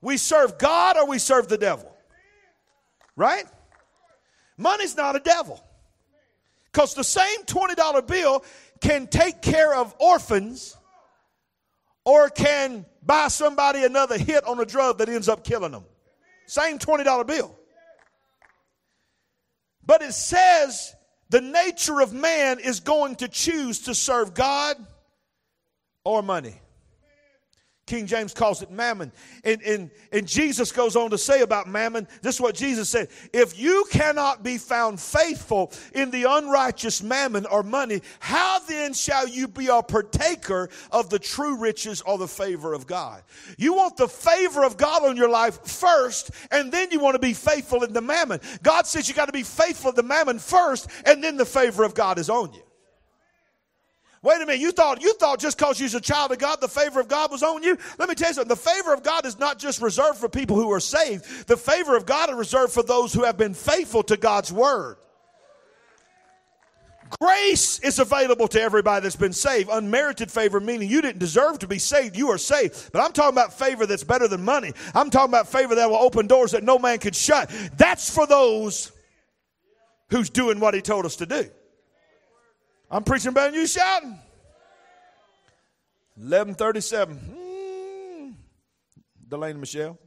We 0.01 0.17
serve 0.17 0.57
God 0.57 0.97
or 0.97 1.07
we 1.07 1.19
serve 1.19 1.47
the 1.47 1.57
devil. 1.57 1.92
Right? 3.15 3.45
Money's 4.57 4.95
not 4.95 5.15
a 5.15 5.19
devil. 5.19 5.63
Because 6.71 6.93
the 6.95 7.03
same 7.03 7.43
$20 7.45 8.07
bill 8.07 8.43
can 8.81 9.07
take 9.07 9.41
care 9.41 9.73
of 9.75 9.95
orphans 9.99 10.75
or 12.03 12.29
can 12.29 12.85
buy 13.03 13.27
somebody 13.27 13.83
another 13.83 14.17
hit 14.17 14.43
on 14.45 14.59
a 14.59 14.65
drug 14.65 14.97
that 14.97 15.09
ends 15.09 15.29
up 15.29 15.43
killing 15.43 15.71
them. 15.71 15.85
Same 16.47 16.79
$20 16.79 17.27
bill. 17.27 17.55
But 19.85 20.01
it 20.01 20.13
says 20.13 20.95
the 21.29 21.41
nature 21.41 22.01
of 22.01 22.13
man 22.13 22.59
is 22.59 22.79
going 22.79 23.17
to 23.17 23.27
choose 23.27 23.79
to 23.81 23.95
serve 23.95 24.33
God 24.33 24.77
or 26.03 26.21
money. 26.21 26.59
King 27.85 28.07
James 28.07 28.33
calls 28.33 28.61
it 28.61 28.71
mammon. 28.71 29.11
And, 29.43 29.61
and, 29.61 29.91
and 30.13 30.25
Jesus 30.25 30.71
goes 30.71 30.95
on 30.95 31.09
to 31.09 31.17
say 31.17 31.41
about 31.41 31.67
mammon, 31.67 32.07
this 32.21 32.35
is 32.35 32.41
what 32.41 32.55
Jesus 32.55 32.87
said. 32.87 33.09
If 33.33 33.59
you 33.59 33.85
cannot 33.91 34.41
be 34.41 34.57
found 34.57 35.01
faithful 35.01 35.73
in 35.93 36.09
the 36.09 36.23
unrighteous 36.23 37.03
mammon 37.03 37.45
or 37.45 37.61
money, 37.61 38.01
how 38.19 38.59
then 38.59 38.93
shall 38.93 39.27
you 39.27 39.49
be 39.49 39.67
a 39.67 39.83
partaker 39.83 40.69
of 40.91 41.09
the 41.09 41.19
true 41.19 41.57
riches 41.57 42.01
or 42.01 42.17
the 42.17 42.27
favor 42.27 42.73
of 42.73 42.87
God? 42.87 43.21
You 43.57 43.73
want 43.73 43.97
the 43.97 44.07
favor 44.07 44.63
of 44.63 44.77
God 44.77 45.03
on 45.03 45.17
your 45.17 45.29
life 45.29 45.67
first, 45.67 46.31
and 46.51 46.71
then 46.71 46.89
you 46.89 47.01
want 47.01 47.15
to 47.15 47.19
be 47.19 47.33
faithful 47.33 47.83
in 47.83 47.91
the 47.91 48.01
mammon. 48.01 48.39
God 48.61 48.87
says 48.87 49.09
you 49.09 49.13
got 49.13 49.25
to 49.25 49.33
be 49.33 49.43
faithful 49.43 49.89
in 49.89 49.95
the 49.97 50.03
mammon 50.03 50.39
first, 50.39 50.89
and 51.05 51.21
then 51.21 51.35
the 51.35 51.45
favor 51.45 51.83
of 51.83 51.93
God 51.93 52.17
is 52.17 52.29
on 52.29 52.53
you. 52.53 52.63
Wait 54.23 54.37
a 54.41 54.45
minute, 54.45 54.61
you 54.61 54.71
thought 54.71 55.01
you 55.01 55.13
thought 55.15 55.37
just 55.37 55.57
because 55.57 55.81
you're 55.81 55.97
a 55.97 56.01
child 56.01 56.31
of 56.31 56.39
God, 56.39 56.61
the 56.61 56.67
favor 56.67 57.01
of 57.01 57.09
God 57.09 57.29
was 57.29 57.43
on 57.43 57.61
you? 57.61 57.77
Let 57.99 58.07
me 58.07 58.15
tell 58.15 58.29
you 58.29 58.33
something. 58.35 58.47
The 58.47 58.55
favor 58.55 58.93
of 58.93 59.03
God 59.03 59.25
is 59.25 59.37
not 59.37 59.59
just 59.59 59.81
reserved 59.81 60.17
for 60.17 60.29
people 60.29 60.55
who 60.55 60.71
are 60.71 60.79
saved. 60.79 61.47
The 61.47 61.57
favor 61.57 61.97
of 61.97 62.05
God 62.05 62.29
is 62.29 62.35
reserved 62.35 62.71
for 62.71 62.83
those 62.83 63.13
who 63.13 63.23
have 63.23 63.37
been 63.37 63.53
faithful 63.53 64.01
to 64.03 64.15
God's 64.15 64.51
word. 64.51 64.95
Grace 67.19 67.79
is 67.79 67.99
available 67.99 68.47
to 68.47 68.61
everybody 68.61 69.03
that's 69.03 69.17
been 69.17 69.33
saved. 69.33 69.69
Unmerited 69.71 70.31
favor, 70.31 70.61
meaning 70.61 70.89
you 70.89 71.01
didn't 71.01 71.19
deserve 71.19 71.59
to 71.59 71.67
be 71.67 71.77
saved, 71.77 72.15
you 72.15 72.29
are 72.29 72.37
saved. 72.37 72.91
But 72.93 73.01
I'm 73.01 73.11
talking 73.11 73.33
about 73.33 73.53
favor 73.53 73.85
that's 73.85 74.05
better 74.05 74.29
than 74.29 74.43
money. 74.43 74.71
I'm 74.95 75.09
talking 75.09 75.31
about 75.31 75.49
favor 75.49 75.75
that 75.75 75.89
will 75.89 75.97
open 75.97 76.27
doors 76.27 76.51
that 76.51 76.63
no 76.63 76.79
man 76.79 76.99
could 76.99 77.15
shut. 77.15 77.51
That's 77.77 78.09
for 78.09 78.25
those 78.25 78.93
who's 80.09 80.29
doing 80.29 80.61
what 80.61 80.73
he 80.73 80.81
told 80.81 81.05
us 81.05 81.17
to 81.17 81.25
do. 81.25 81.49
I'm 82.93 83.03
preaching 83.03 83.33
better 83.33 83.49
than 83.49 83.59
you 83.59 83.65
shouting. 83.65 84.19
1137. 86.15 87.17
Mm. 87.17 88.35
Delaney 89.27 89.59
Michelle. 89.59 89.97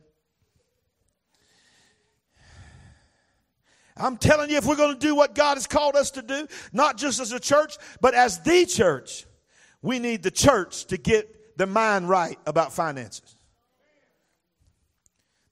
I'm 3.97 4.17
telling 4.17 4.51
you, 4.51 4.57
if 4.59 4.67
we're 4.67 4.77
going 4.77 4.95
to 4.95 5.01
do 5.01 5.17
what 5.17 5.35
God 5.35 5.57
has 5.57 5.67
called 5.67 5.97
us 5.97 6.13
to 6.13 6.23
do, 6.23 6.47
not 6.73 6.97
just 6.97 7.19
as 7.19 7.33
a 7.33 7.41
church, 7.41 7.77
but 8.01 8.15
as 8.15 8.39
the 8.43 8.65
church, 8.67 9.27
we 9.83 9.99
need 9.99 10.23
the 10.23 10.31
church 10.31 10.85
to 10.87 10.97
get 10.97 11.59
the 11.59 11.67
mind 11.67 12.09
right 12.09 12.39
about 12.47 12.73
finances. 12.73 13.35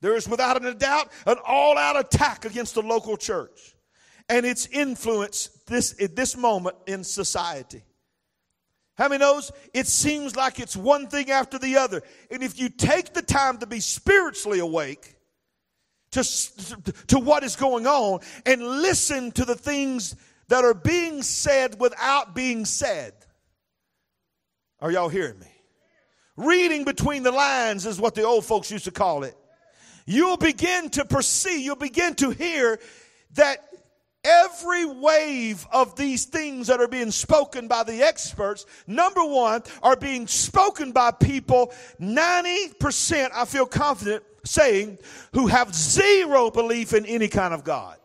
There 0.03 0.15
is 0.15 0.29
without 0.29 0.65
a 0.65 0.75
doubt 0.75 1.11
an 1.27 1.39
all 1.45 1.79
out 1.79 1.99
attack 1.99 2.45
against 2.45 2.77
the 2.77 2.83
local 2.83 3.17
church 3.17 3.75
and 4.29 4.47
its 4.47 4.67
influence 4.67 5.49
this, 5.67 5.95
at 6.01 6.17
this 6.17 6.37
moment 6.37 6.77
in 6.87 7.05
society. 7.05 7.83
How 8.97 9.09
many 9.09 9.21
knows 9.21 9.51
it 9.73 9.87
seems 9.87 10.37
like 10.37 10.61
it's 10.61 10.77
one 10.77 11.09
thing 11.09 11.31
after 11.31 11.59
the 11.59 11.77
other? 11.79 12.03
And 12.31 12.43
if 12.43 12.59
you 12.59 12.69
take 12.69 13.13
the 13.13 13.23
time 13.23 13.59
to 13.59 13.67
be 13.67 13.81
spiritually 13.81 14.61
awake 14.61 15.17
to, 16.13 16.23
to 17.09 17.19
what 17.19 17.43
is 17.43 17.57
going 17.57 17.87
on 17.87 18.21
and 18.47 18.63
listen 18.63 19.33
to 19.33 19.45
the 19.45 19.57
things 19.57 20.15
that 20.49 20.65
are 20.65 20.75
being 20.75 21.23
said 21.23 21.81
without 21.81 22.35
being 22.35 22.65
said, 22.65 23.15
are 24.81 24.93
y'all 24.93 25.09
hearing 25.09 25.39
me? 25.41 25.47
Reading 26.37 26.85
between 26.85 27.23
the 27.23 27.33
lines 27.33 27.87
is 27.87 28.01
what 28.01 28.15
the 28.15 28.23
old 28.23 28.45
folks 28.45 28.71
used 28.71 28.85
to 28.85 28.91
call 28.91 29.25
it. 29.25 29.37
You'll 30.07 30.37
begin 30.37 30.91
to 30.91 31.05
perceive, 31.05 31.61
you'll 31.61 31.77
begin 31.77 32.15
to 32.17 32.31
hear 32.31 32.79
that 33.35 33.67
every 34.25 34.85
wave 34.85 35.67
of 35.73 35.97
these 35.97 36.25
things 36.25 36.67
that 36.69 36.81
are 36.81 36.89
being 36.89 37.11
spoken 37.11 37.69
by 37.69 37.85
the 37.85 38.03
experts, 38.03 38.67
number 38.87 39.25
one, 39.25 39.63
are 39.83 39.97
being 39.97 40.27
spoken 40.27 40.93
by 40.93 41.11
people 41.11 41.73
90%, 42.01 43.31
I 43.35 43.45
feel 43.45 43.67
confident 43.67 44.25
saying, 44.45 44.99
who 45.33 45.47
have 45.47 45.75
zero 45.75 46.51
belief 46.51 46.93
in 46.93 47.07
any 47.07 47.29
kind 47.29 47.55
of 47.55 47.65
God. 47.65 47.99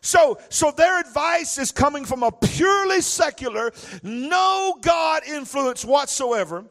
So, 0.00 0.38
so 0.48 0.70
their 0.70 1.00
advice 1.00 1.58
is 1.58 1.72
coming 1.72 2.04
from 2.04 2.22
a 2.22 2.30
purely 2.30 3.00
secular, 3.00 3.72
no 4.02 4.78
God 4.80 5.22
influence 5.26 5.84
whatsoever. 5.84 6.64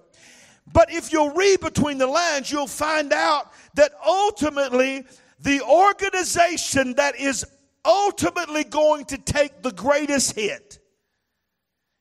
But 0.72 0.92
if 0.92 1.12
you'll 1.12 1.32
read 1.32 1.62
between 1.62 1.98
the 1.98 2.08
lines, 2.08 2.52
you'll 2.52 2.68
find 2.68 3.14
out 3.14 3.52
that 3.76 3.92
ultimately 4.06 5.06
the 5.40 5.62
organization 5.62 6.94
that 6.96 7.18
is 7.20 7.46
ultimately 7.86 8.64
going 8.64 9.06
to 9.06 9.18
take 9.18 9.62
the 9.62 9.72
greatest 9.72 10.36
hit 10.36 10.80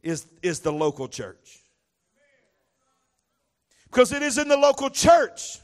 is, 0.02 0.26
is 0.42 0.60
the 0.60 0.72
local 0.72 1.08
church. 1.08 1.60
Because 3.84 4.12
it 4.12 4.22
is 4.22 4.38
in 4.38 4.48
the 4.48 4.56
local 4.56 4.90
church 4.90 5.58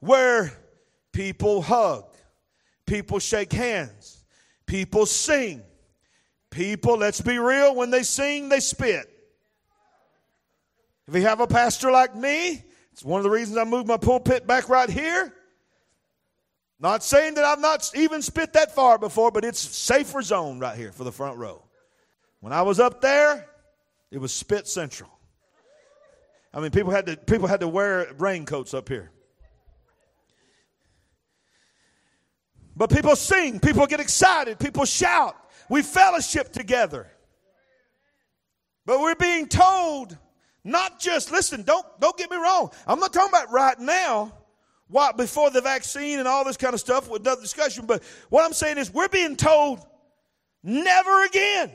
where 0.00 0.52
people 1.12 1.62
hug, 1.62 2.04
People 2.86 3.18
shake 3.18 3.52
hands. 3.52 4.24
People 4.66 5.06
sing. 5.06 5.62
People, 6.50 6.98
let's 6.98 7.20
be 7.20 7.38
real, 7.38 7.74
when 7.74 7.90
they 7.90 8.02
sing, 8.02 8.48
they 8.48 8.60
spit. 8.60 9.10
If 11.08 11.14
you 11.14 11.22
have 11.22 11.40
a 11.40 11.46
pastor 11.46 11.90
like 11.90 12.14
me, 12.14 12.64
it's 12.92 13.04
one 13.04 13.18
of 13.18 13.24
the 13.24 13.30
reasons 13.30 13.58
I 13.58 13.64
moved 13.64 13.88
my 13.88 13.96
pulpit 13.96 14.46
back 14.46 14.68
right 14.68 14.88
here. 14.88 15.34
Not 16.80 17.02
saying 17.02 17.34
that 17.34 17.44
I've 17.44 17.60
not 17.60 17.90
even 17.94 18.20
spit 18.20 18.52
that 18.54 18.74
far 18.74 18.98
before, 18.98 19.30
but 19.30 19.44
it's 19.44 19.58
safer 19.58 20.22
zone 20.22 20.58
right 20.58 20.76
here 20.76 20.92
for 20.92 21.04
the 21.04 21.12
front 21.12 21.38
row. 21.38 21.62
When 22.40 22.52
I 22.52 22.62
was 22.62 22.80
up 22.80 23.00
there, 23.00 23.48
it 24.10 24.18
was 24.18 24.32
spit 24.32 24.66
central. 24.66 25.10
I 26.52 26.60
mean, 26.60 26.70
people 26.70 26.92
had 26.92 27.06
to 27.06 27.16
people 27.16 27.48
had 27.48 27.60
to 27.60 27.68
wear 27.68 28.12
raincoats 28.18 28.74
up 28.74 28.88
here. 28.88 29.10
But 32.76 32.90
people 32.90 33.16
sing, 33.16 33.60
people 33.60 33.86
get 33.86 34.00
excited, 34.00 34.58
people 34.58 34.84
shout. 34.84 35.36
We 35.68 35.82
fellowship 35.82 36.52
together. 36.52 37.08
But 38.86 39.00
we're 39.00 39.14
being 39.14 39.46
told 39.46 40.16
not 40.62 41.00
just 41.00 41.32
listen, 41.32 41.62
don't 41.62 41.86
don't 42.00 42.16
get 42.16 42.30
me 42.30 42.36
wrong. 42.36 42.70
I'm 42.86 43.00
not 43.00 43.12
talking 43.12 43.30
about 43.30 43.50
right 43.50 43.78
now, 43.78 44.32
what 44.88 45.16
before 45.16 45.50
the 45.50 45.60
vaccine 45.60 46.18
and 46.18 46.28
all 46.28 46.44
this 46.44 46.56
kind 46.56 46.74
of 46.74 46.80
stuff 46.80 47.08
with 47.10 47.22
another 47.22 47.40
discussion, 47.40 47.86
but 47.86 48.02
what 48.28 48.44
I'm 48.44 48.52
saying 48.52 48.78
is 48.78 48.92
we're 48.92 49.08
being 49.08 49.36
told 49.36 49.80
never 50.62 51.24
again. 51.24 51.70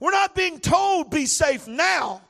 We're 0.00 0.10
not 0.10 0.34
being 0.34 0.60
told 0.60 1.10
be 1.10 1.26
safe 1.26 1.66
now. 1.66 2.20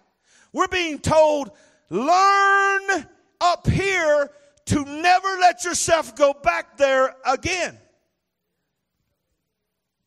We're 0.52 0.68
being 0.68 0.98
told 0.98 1.50
learn 1.90 3.06
up 3.40 3.68
here 3.68 4.30
to 4.66 4.84
never 4.84 5.28
let 5.40 5.64
yourself 5.64 6.14
go 6.16 6.32
back 6.32 6.76
there 6.76 7.14
again. 7.26 7.78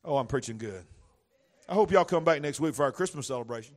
Oh, 0.03 0.17
I'm 0.17 0.27
preaching 0.27 0.57
good. 0.57 0.83
I 1.67 1.73
hope 1.73 1.91
y'all 1.91 2.05
come 2.05 2.23
back 2.23 2.41
next 2.41 2.59
week 2.59 2.73
for 2.73 2.83
our 2.83 2.91
Christmas 2.91 3.27
celebration. 3.27 3.75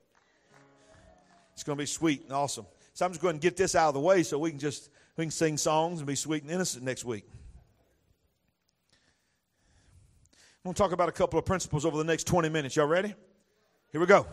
It's 1.54 1.64
going 1.64 1.76
to 1.76 1.82
be 1.82 1.86
sweet 1.86 2.22
and 2.22 2.32
awesome. 2.32 2.66
So 2.94 3.04
I'm 3.04 3.10
just 3.10 3.20
going 3.20 3.34
to 3.34 3.40
get 3.40 3.56
this 3.56 3.74
out 3.74 3.88
of 3.88 3.94
the 3.94 4.00
way 4.00 4.22
so 4.22 4.38
we 4.38 4.50
can 4.50 4.58
just 4.58 4.90
we 5.20 5.26
can 5.26 5.30
sing 5.30 5.58
songs 5.58 5.98
and 5.98 6.06
be 6.06 6.14
sweet 6.14 6.42
and 6.44 6.50
innocent 6.50 6.82
next 6.82 7.04
week. 7.04 7.26
I'm 10.32 10.64
going 10.64 10.74
to 10.74 10.78
talk 10.78 10.92
about 10.92 11.10
a 11.10 11.12
couple 11.12 11.38
of 11.38 11.44
principles 11.44 11.84
over 11.84 11.98
the 11.98 12.04
next 12.04 12.26
20 12.26 12.48
minutes. 12.48 12.74
Y'all 12.74 12.86
ready? 12.86 13.14
Here 13.92 14.00
we 14.00 14.06
go. 14.06 14.26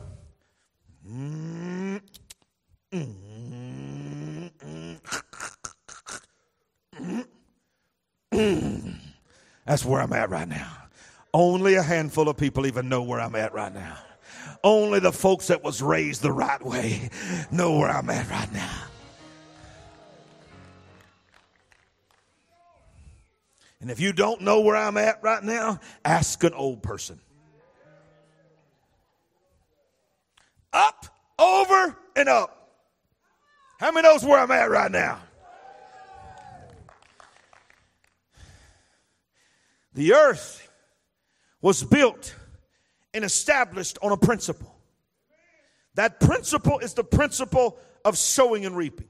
That's 9.66 9.84
where 9.84 10.00
I'm 10.02 10.14
at 10.14 10.30
right 10.30 10.48
now. 10.48 10.72
Only 11.34 11.76
a 11.76 11.84
handful 11.84 12.30
of 12.30 12.38
people 12.38 12.66
even 12.66 12.88
know 12.88 13.04
where 13.04 13.20
I'm 13.20 13.36
at 13.36 13.54
right 13.54 13.74
now. 13.74 13.98
Only 14.64 15.00
the 15.00 15.12
folks 15.12 15.48
that 15.48 15.62
was 15.62 15.82
raised 15.82 16.22
the 16.22 16.32
right 16.32 16.66
way 16.66 17.10
know 17.52 17.78
where 17.78 17.90
I'm 17.90 18.10
at 18.10 18.30
right 18.30 18.54
now. 18.54 18.84
And 23.80 23.92
if 23.92 24.00
you 24.00 24.12
don't 24.12 24.42
know 24.42 24.62
where 24.62 24.76
I'm 24.76 24.98
at 24.98 25.22
right 25.22 25.44
now, 25.44 25.80
ask 26.04 26.44
an 26.44 26.54
old 26.54 26.82
person. 26.82 27.20
Up, 30.74 31.06
over, 31.38 31.96
and 32.16 32.28
up. 32.28 32.54
How 33.80 33.92
many 33.92 34.08
knows 34.08 34.24
where 34.26 34.40
I'm 34.40 34.52
at 34.52 34.70
right 34.70 34.92
now? 34.92 35.20
The 39.94 40.14
earth 40.14 40.70
was 41.62 41.84
built 41.84 42.36
and 43.14 43.24
established 43.24 43.98
on 44.02 44.12
a 44.12 44.18
principle. 44.18 44.76
That 45.96 46.20
principle 46.20 46.80
is 46.80 46.94
the 46.94 47.04
principle 47.04 47.80
of 48.06 48.18
sowing 48.18 48.66
and 48.66 48.78
reaping, 48.78 49.08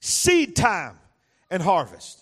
seed 0.00 0.54
time 0.54 0.98
and 1.50 1.62
harvest. 1.62 2.21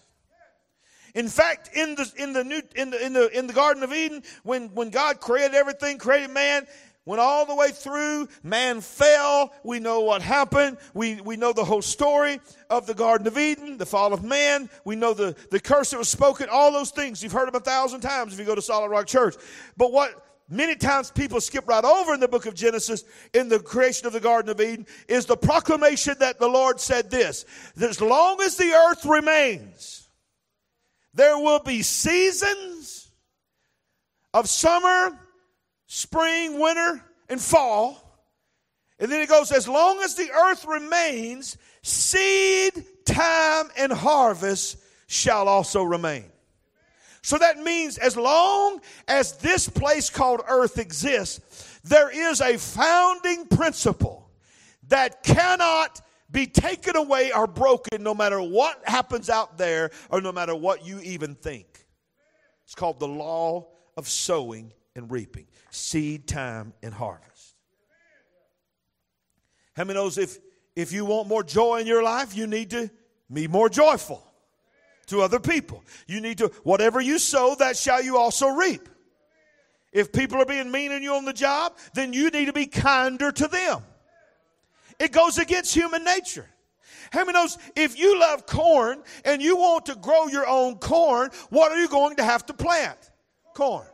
In 1.15 1.29
fact, 1.29 1.71
in 1.75 1.95
the 1.95 2.13
in 2.17 2.33
the 2.33 2.45
new 2.45 2.63
in 2.77 2.91
the 2.91 3.05
in 3.05 3.13
the 3.13 3.39
in 3.39 3.47
the 3.47 3.53
Garden 3.53 3.83
of 3.83 3.93
Eden, 3.93 4.23
when 4.43 4.69
when 4.75 4.91
God 4.91 5.21
created 5.21 5.55
everything, 5.55 5.99
created 5.99 6.31
man, 6.31 6.67
Went 7.07 7.21
all 7.21 7.47
the 7.47 7.55
way 7.55 7.71
through. 7.71 8.29
Man 8.43 8.81
fell. 8.81 9.53
We 9.65 9.81
know 9.81 10.01
what 10.01 10.21
happened. 10.21 10.77
We, 10.93 11.21
we 11.21 11.37
know 11.37 11.53
the 11.53 11.65
whole 11.65 11.83
story 11.83 12.41
of 12.69 12.87
the 12.87 12.95
Garden 12.95 13.27
of 13.27 13.39
Eden, 13.39 13.79
the 13.79 13.87
fall 13.87 14.13
of 14.13 14.23
man. 14.23 14.69
We 14.85 14.97
know 14.97 15.15
the, 15.15 15.35
the 15.51 15.61
curse 15.61 15.91
that 15.91 15.99
was 15.99 16.11
spoken, 16.11 16.49
all 16.51 16.71
those 16.71 16.91
things. 16.91 17.23
You've 17.23 17.33
heard 17.33 17.49
them 17.49 17.55
a 17.55 17.61
thousand 17.61 18.03
times 18.03 18.35
if 18.35 18.39
you 18.39 18.45
go 18.45 18.55
to 18.55 18.63
Solid 18.63 18.91
Rock 18.91 19.07
Church. 19.07 19.35
But 19.79 19.93
what 19.93 20.25
many 20.51 20.77
times 20.77 21.11
people 21.11 21.41
skip 21.41 21.67
right 21.67 21.85
over 21.85 22.13
in 22.13 22.21
the 22.21 22.29
book 22.29 22.45
of 22.45 22.55
Genesis 22.55 23.03
in 23.33 23.49
the 23.49 23.59
creation 23.59 24.07
of 24.07 24.13
the 24.13 24.21
Garden 24.21 24.51
of 24.51 24.61
Eden 24.61 24.87
is 25.09 25.25
the 25.25 25.37
proclamation 25.37 26.15
that 26.21 26.39
the 26.39 26.49
Lord 26.49 26.79
said 26.79 27.11
this 27.11 27.47
that 27.77 27.89
as 27.89 28.01
long 28.01 28.43
as 28.43 28.57
the 28.57 28.73
earth 28.73 29.07
remains, 29.07 30.00
there 31.15 31.39
will 31.39 31.61
be 31.61 31.83
seasons 31.83 33.11
of 34.33 34.49
summer 34.49 35.19
spring, 35.87 36.61
winter, 36.61 37.05
and 37.29 37.41
fall. 37.41 38.01
And 39.01 39.11
then 39.11 39.21
it 39.21 39.29
goes, 39.29 39.51
as 39.51 39.67
long 39.67 40.01
as 40.01 40.15
the 40.15 40.31
earth 40.31 40.65
remains, 40.67 41.57
seed, 41.83 42.85
time, 43.05 43.71
and 43.77 43.93
harvest 43.93 44.77
shall 45.09 45.49
also 45.49 45.83
remain. 45.83 46.27
So 47.23 47.39
that 47.39 47.59
means 47.59 47.99
as 47.99 48.17
long 48.17 48.81
as 49.09 49.33
this 49.39 49.69
place 49.69 50.11
called 50.11 50.43
earth 50.49 50.79
exists, 50.79 51.81
there 51.83 52.11
is 52.11 52.41
a 52.41 52.57
founding 52.57 53.47
principle 53.47 54.31
that 54.89 55.23
cannot 55.23 56.01
be 56.31 56.47
taken 56.47 56.97
away 56.97 57.33
or 57.33 57.47
broken 57.47 58.03
no 58.03 58.15
matter 58.15 58.41
what 58.41 58.81
happens 58.85 59.29
out 59.29 59.59
there 59.59 59.91
or 60.11 60.21
no 60.21 60.33
matter 60.33 60.55
what 60.55 60.87
you 60.87 61.01
even 61.01 61.35
think. 61.35 61.87
It's 62.65 62.75
called 62.75 63.01
the 63.01 63.09
law 63.09 63.69
of 63.97 64.09
sowing 64.09 64.73
and 64.95 65.11
reaping 65.11 65.47
seed 65.71 66.27
time 66.27 66.73
and 66.83 66.93
harvest. 66.95 67.55
How 69.75 69.85
many 69.85 69.99
knows 69.99 70.19
if 70.19 70.39
if 70.77 70.93
you 70.93 71.05
want 71.05 71.29
more 71.29 71.43
joy 71.43 71.81
in 71.81 71.87
your 71.87 72.03
life, 72.03 72.37
you 72.37 72.47
need 72.47 72.71
to 72.71 72.91
be 73.33 73.49
more 73.49 73.69
joyful 73.69 74.23
to 75.07 75.23
other 75.23 75.41
people. 75.41 75.85
You 76.07 76.21
need 76.21 76.39
to 76.39 76.49
whatever 76.63 77.01
you 77.01 77.19
sow, 77.19 77.55
that 77.59 77.77
shall 77.77 78.03
you 78.03 78.17
also 78.17 78.49
reap. 78.49 78.89
If 79.93 80.13
people 80.13 80.41
are 80.41 80.47
being 80.47 80.71
mean 80.71 80.91
to 80.91 81.01
you 81.01 81.15
on 81.15 81.25
the 81.25 81.33
job, 81.33 81.77
then 81.95 82.13
you 82.13 82.31
need 82.31 82.47
to 82.47 82.53
be 82.53 82.67
kinder 82.67 83.33
to 83.33 83.49
them. 83.49 83.83
It 85.01 85.13
goes 85.13 85.39
against 85.39 85.75
human 85.75 86.05
nature. 86.05 86.47
How 87.11 87.25
many 87.25 87.33
knows 87.33 87.59
if 87.75 87.99
you 87.99 88.21
love 88.21 88.47
corn 88.47 89.03
and 89.25 89.43
you 89.43 89.57
want 89.57 89.87
to 89.87 89.97
grow 89.97 90.29
your 90.29 90.47
own 90.47 90.77
corn, 90.77 91.31
what 91.49 91.73
are 91.73 91.81
you 91.81 91.89
going 91.89 92.17
to 92.17 92.25
have 92.25 92.47
to 92.47 92.55
plant? 92.55 93.11
Corn. 93.55 93.87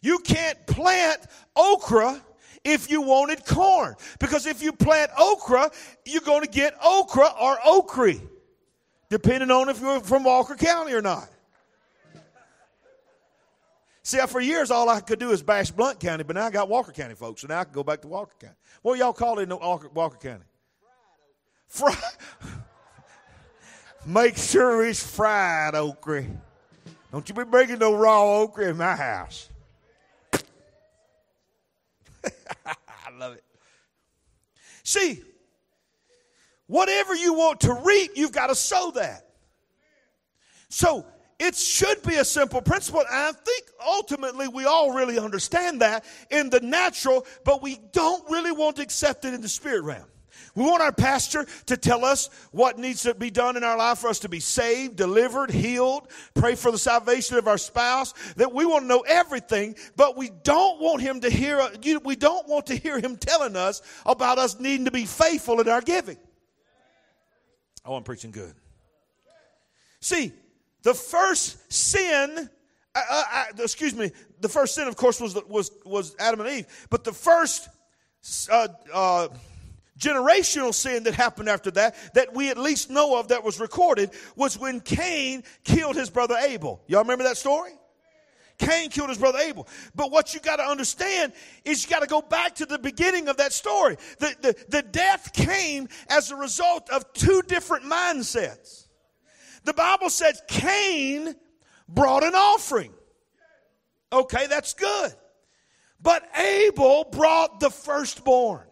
You 0.00 0.20
can't 0.20 0.64
plant 0.66 1.26
okra 1.56 2.22
if 2.64 2.90
you 2.90 3.02
wanted 3.02 3.44
corn. 3.44 3.96
Because 4.20 4.46
if 4.46 4.62
you 4.62 4.72
plant 4.72 5.10
okra, 5.18 5.70
you're 6.04 6.22
going 6.22 6.42
to 6.42 6.48
get 6.48 6.74
okra 6.82 7.28
or 7.40 7.58
okra, 7.66 8.14
depending 9.10 9.50
on 9.50 9.68
if 9.68 9.80
you're 9.80 10.00
from 10.00 10.24
Walker 10.24 10.54
County 10.54 10.92
or 10.92 11.02
not. 11.02 11.28
See, 14.06 14.18
for 14.28 14.40
years 14.40 14.70
all 14.70 14.88
I 14.88 15.00
could 15.00 15.18
do 15.18 15.32
is 15.32 15.42
bash 15.42 15.72
Blount 15.72 15.98
County, 15.98 16.22
but 16.22 16.36
now 16.36 16.46
I 16.46 16.50
got 16.50 16.68
Walker 16.68 16.92
County 16.92 17.16
folks, 17.16 17.40
so 17.40 17.48
now 17.48 17.58
I 17.58 17.64
can 17.64 17.72
go 17.72 17.82
back 17.82 18.02
to 18.02 18.06
Walker 18.06 18.36
County. 18.40 18.54
What 18.82 19.00
y'all 19.00 19.12
call 19.12 19.40
it 19.40 19.42
in 19.42 19.48
Walker, 19.48 19.88
Walker 19.88 20.16
County? 20.16 20.44
Fried. 21.66 21.96
Make 24.06 24.36
sure 24.36 24.86
it's 24.86 25.04
fried 25.04 25.74
okra. 25.74 26.24
Don't 27.10 27.28
you 27.28 27.34
be 27.34 27.42
bringing 27.42 27.80
no 27.80 27.96
raw 27.96 28.42
okra 28.42 28.68
in 28.68 28.76
my 28.76 28.94
house. 28.94 29.48
I 32.64 33.18
love 33.18 33.32
it. 33.32 33.42
See, 34.84 35.20
whatever 36.68 37.16
you 37.16 37.34
want 37.34 37.58
to 37.62 37.74
reap, 37.84 38.12
you've 38.14 38.30
got 38.30 38.46
to 38.46 38.54
sow 38.54 38.92
that. 38.92 39.26
So 40.68 41.04
it 41.38 41.54
should 41.54 42.02
be 42.02 42.16
a 42.16 42.24
simple 42.24 42.62
principle. 42.62 43.00
And 43.00 43.08
I 43.10 43.32
think 43.32 43.64
ultimately 43.86 44.48
we 44.48 44.64
all 44.64 44.92
really 44.92 45.18
understand 45.18 45.80
that 45.82 46.04
in 46.30 46.50
the 46.50 46.60
natural, 46.60 47.26
but 47.44 47.62
we 47.62 47.78
don't 47.92 48.28
really 48.30 48.52
want 48.52 48.76
to 48.76 48.82
accept 48.82 49.24
it 49.24 49.34
in 49.34 49.40
the 49.40 49.48
spirit 49.48 49.82
realm. 49.82 50.06
We 50.54 50.64
want 50.64 50.82
our 50.82 50.92
pastor 50.92 51.46
to 51.66 51.76
tell 51.76 52.02
us 52.02 52.30
what 52.50 52.78
needs 52.78 53.02
to 53.02 53.14
be 53.14 53.30
done 53.30 53.58
in 53.58 53.64
our 53.64 53.76
life 53.76 53.98
for 53.98 54.08
us 54.08 54.20
to 54.20 54.28
be 54.30 54.40
saved, 54.40 54.96
delivered, 54.96 55.50
healed, 55.50 56.08
pray 56.34 56.54
for 56.54 56.72
the 56.72 56.78
salvation 56.78 57.36
of 57.36 57.46
our 57.46 57.58
spouse. 57.58 58.14
That 58.36 58.54
we 58.54 58.64
want 58.64 58.84
to 58.84 58.88
know 58.88 59.04
everything, 59.06 59.76
but 59.96 60.16
we 60.16 60.30
don't 60.44 60.80
want 60.80 61.02
him 61.02 61.20
to 61.20 61.30
hear, 61.30 61.60
we 62.02 62.16
don't 62.16 62.48
want 62.48 62.66
to 62.66 62.76
hear 62.76 62.98
him 62.98 63.16
telling 63.16 63.54
us 63.54 63.82
about 64.06 64.38
us 64.38 64.58
needing 64.58 64.86
to 64.86 64.90
be 64.90 65.04
faithful 65.04 65.60
in 65.60 65.68
our 65.68 65.82
giving. 65.82 66.16
Oh, 67.84 67.94
I'm 67.94 68.02
preaching 68.02 68.30
good. 68.30 68.54
See, 70.00 70.32
The 70.86 70.94
first 70.94 71.72
sin, 71.72 72.48
uh, 72.94 73.02
uh, 73.10 73.24
uh, 73.32 73.44
excuse 73.58 73.92
me, 73.92 74.12
the 74.40 74.48
first 74.48 74.76
sin, 74.76 74.86
of 74.86 74.94
course, 74.94 75.20
was, 75.20 75.34
was, 75.48 75.72
was 75.84 76.14
Adam 76.20 76.42
and 76.42 76.48
Eve. 76.48 76.86
But 76.90 77.02
the 77.02 77.12
first 77.12 77.68
uh, 78.48 78.68
uh, 78.94 79.28
generational 79.98 80.72
sin 80.72 81.02
that 81.02 81.14
happened 81.14 81.48
after 81.48 81.72
that, 81.72 81.96
that 82.14 82.32
we 82.34 82.50
at 82.50 82.56
least 82.56 82.88
know 82.88 83.18
of 83.18 83.26
that 83.28 83.42
was 83.42 83.58
recorded, 83.58 84.10
was 84.36 84.56
when 84.60 84.78
Cain 84.78 85.42
killed 85.64 85.96
his 85.96 86.08
brother 86.08 86.36
Abel. 86.36 86.80
Y'all 86.86 87.02
remember 87.02 87.24
that 87.24 87.36
story? 87.36 87.72
Cain 88.58 88.88
killed 88.88 89.08
his 89.08 89.18
brother 89.18 89.40
Abel. 89.40 89.66
But 89.96 90.12
what 90.12 90.34
you 90.34 90.40
got 90.40 90.58
to 90.58 90.62
understand 90.62 91.32
is 91.64 91.82
you 91.82 91.90
got 91.90 92.02
to 92.02 92.06
go 92.06 92.22
back 92.22 92.54
to 92.54 92.64
the 92.64 92.78
beginning 92.78 93.26
of 93.26 93.38
that 93.38 93.52
story. 93.52 93.96
The, 94.20 94.36
the, 94.40 94.64
the 94.68 94.82
death 94.82 95.32
came 95.32 95.88
as 96.08 96.30
a 96.30 96.36
result 96.36 96.88
of 96.90 97.12
two 97.12 97.42
different 97.42 97.86
mindsets. 97.86 98.85
The 99.66 99.74
Bible 99.74 100.10
says 100.10 100.40
Cain 100.46 101.34
brought 101.88 102.22
an 102.22 102.36
offering. 102.36 102.94
Okay, 104.12 104.46
that's 104.46 104.74
good. 104.74 105.12
But 106.00 106.22
Abel 106.36 107.04
brought 107.10 107.58
the 107.58 107.70
firstborn. 107.70 108.64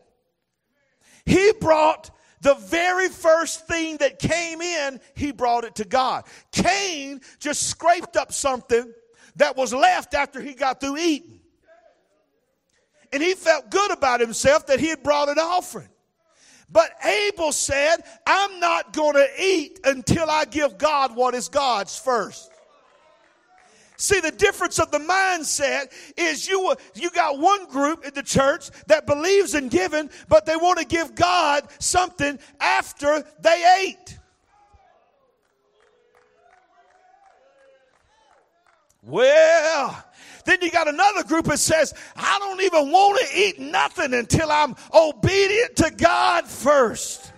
He 1.27 1.53
brought 1.61 2.11
the 2.43 2.55
very 2.55 3.09
first 3.09 3.67
thing 3.67 3.97
that 3.97 4.21
came 4.21 4.61
in, 4.61 5.01
he 5.17 5.33
brought 5.33 5.65
it 5.65 5.75
to 5.77 5.85
God. 5.85 6.25
Cain 6.53 7.21
just 7.41 7.69
scraped 7.69 8.17
up 8.17 8.33
something 8.33 8.93
that 9.37 9.57
was 9.57 9.75
left 9.75 10.15
after 10.15 10.41
he 10.41 10.55
got 10.55 10.81
through 10.81 10.99
eating. 10.99 11.41
And 13.13 13.21
he 13.21 13.35
felt 13.35 13.69
good 13.71 13.91
about 13.91 14.21
himself 14.21 14.67
that 14.67 14.79
he 14.79 14.89
had 14.89 15.03
brought 15.03 15.29
an 15.29 15.39
offering. 15.39 15.89
But 16.71 16.91
Abel 17.05 17.53
said, 17.53 17.99
I'm 18.27 18.59
not 18.61 18.93
going 18.93 19.15
to 19.15 19.29
eat 19.39 19.81
until 19.85 20.29
I 20.29 20.45
give 20.45 20.79
God 20.79 21.15
what 21.15 21.35
is 21.35 21.49
God's 21.49 21.99
first. 21.99 22.51
See, 23.97 24.19
the 24.19 24.33
difference 24.33 24.81
of 24.81 24.91
the 24.91 24.99
mindset 24.99 25.93
is 26.17 26.49
you, 26.49 26.75
you 26.95 27.11
got 27.11 27.39
one 27.39 27.67
group 27.67 28.05
in 28.05 28.13
the 28.13 28.25
church 28.25 28.71
that 28.89 29.07
believes 29.07 29.55
in 29.55 29.69
giving, 29.69 30.11
but 30.29 30.47
they 30.47 30.57
want 30.57 30.79
to 30.81 30.85
give 30.85 31.15
God 31.15 31.69
something 31.79 32.39
after 32.61 33.25
they 33.41 33.87
ate. 33.87 34.19
Well, 39.03 40.05
then 40.45 40.59
you 40.61 40.71
got 40.71 40.89
another 40.89 41.25
group 41.25 41.47
that 41.47 41.59
says, 41.59 41.95
I 42.17 42.39
don't 42.39 42.61
even 42.63 42.91
want 42.91 43.21
to 43.21 43.39
eat 43.39 43.59
nothing 43.59 44.15
until 44.15 44.51
I'm 44.51 44.75
obedient 44.93 45.77
to 45.77 45.91
God 45.91 46.47
first. 46.47 47.33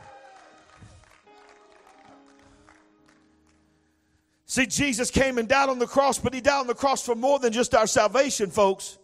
See, 4.47 4.67
Jesus 4.67 5.11
came 5.11 5.39
and 5.39 5.49
died 5.49 5.69
on 5.69 5.79
the 5.79 5.87
cross, 5.87 6.19
but 6.19 6.33
he 6.33 6.41
died 6.41 6.61
on 6.61 6.67
the 6.67 6.75
cross 6.75 7.05
for 7.05 7.15
more 7.15 7.39
than 7.39 7.53
just 7.53 7.75
our 7.75 7.87
salvation, 7.87 8.51
folks. 8.51 8.99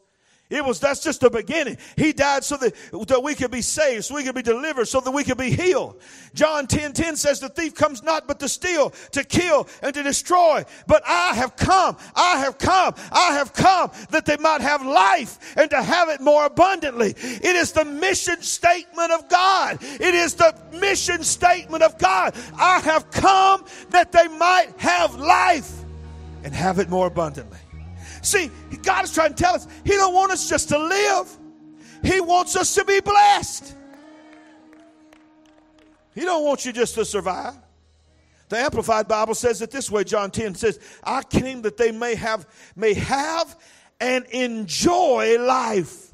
It 0.53 0.63
was, 0.63 0.79
that's 0.79 1.03
just 1.03 1.23
the 1.23 1.31
beginning. 1.31 1.79
He 1.97 2.13
died 2.13 2.45
so 2.45 2.59
that, 2.59 2.75
that 3.09 3.23
we 3.23 3.35
could 3.35 3.51
be 3.51 3.63
saved, 3.63 4.05
so 4.05 4.15
we 4.15 4.23
could 4.23 4.35
be 4.35 4.43
delivered, 4.43 4.85
so 4.85 5.01
that 5.01 5.11
we 5.11 5.25
could 5.25 5.39
be 5.39 5.51
healed. 5.51 5.99
John 6.35 6.67
10, 6.67 6.93
10 6.93 7.17
says 7.17 7.41
the 7.41 7.49
thief 7.49 7.75
comes 7.75 8.03
not 8.03 8.29
but 8.29 8.39
to 8.41 8.49
steal, 8.51 8.91
to 9.13 9.25
kill, 9.25 9.67
and 9.83 9.95
to 9.95 10.03
destroy. 10.03 10.63
But 10.87 11.03
I 11.09 11.35
have 11.35 11.57
come, 11.57 11.97
I 12.15 12.39
have 12.41 12.59
come, 12.59 12.95
I 13.11 13.33
have 13.33 13.55
come 13.55 13.93
that 14.11 14.27
they 14.27 14.37
might 14.37 14.61
have 14.61 14.85
life 14.85 15.57
and 15.57 15.71
to 15.71 15.83
have 15.83 16.11
it 16.11 16.21
more 16.21 16.45
abundantly. 16.45 17.15
It 17.17 17.57
is 17.57 17.73
the 17.73 17.87
mission 17.87 18.43
statement 18.43 19.11
of 19.11 19.31
God. 19.31 19.79
It 19.81 20.15
is 20.15 20.35
the 20.35 20.55
mission 20.79 21.23
statement 21.23 21.83
of 21.83 21.97
God. 21.97 22.35
I 22.59 22.81
have 22.81 23.11
come 23.11 23.65
that 23.89 24.13
they 24.13 24.29
might 24.29 24.69
have 24.77 25.15
life 25.15 25.83
and 26.45 26.55
have 26.55 26.79
it 26.79 26.91
more 26.91 27.07
abundantly. 27.07 27.62
See, 28.23 28.51
God 28.83 29.05
is 29.05 29.13
trying 29.13 29.35
to 29.35 29.43
tell 29.43 29.55
us 29.55 29.67
He 29.85 29.93
don't 29.93 30.15
want 30.15 30.33
us 30.33 30.49
just 30.49 30.69
to 30.71 30.79
live. 30.79 31.37
He 32.03 32.21
wants 32.21 32.57
us 32.57 32.75
to 32.75 32.85
be 32.85 33.01
blessed. 33.01 33.77
He 36.15 36.23
don't 36.23 36.45
want 36.45 36.65
you 36.65 36.73
just 36.73 36.95
to 36.97 37.05
survive. 37.05 37.55
The 38.49 38.59
Amplified 38.59 39.09
Bible 39.09 39.35
says 39.35 39.63
it 39.63 39.71
this 39.71 39.91
way, 39.91 40.05
John 40.05 40.31
10 40.31 40.55
says, 40.57 40.79
I 41.03 41.23
came 41.23 41.63
that 41.63 41.79
they 41.79 41.91
may 41.91 42.15
have, 42.15 42.47
may 42.77 42.93
have 42.95 43.57
and 43.99 44.27
enjoy 44.27 45.39
life. 45.41 46.13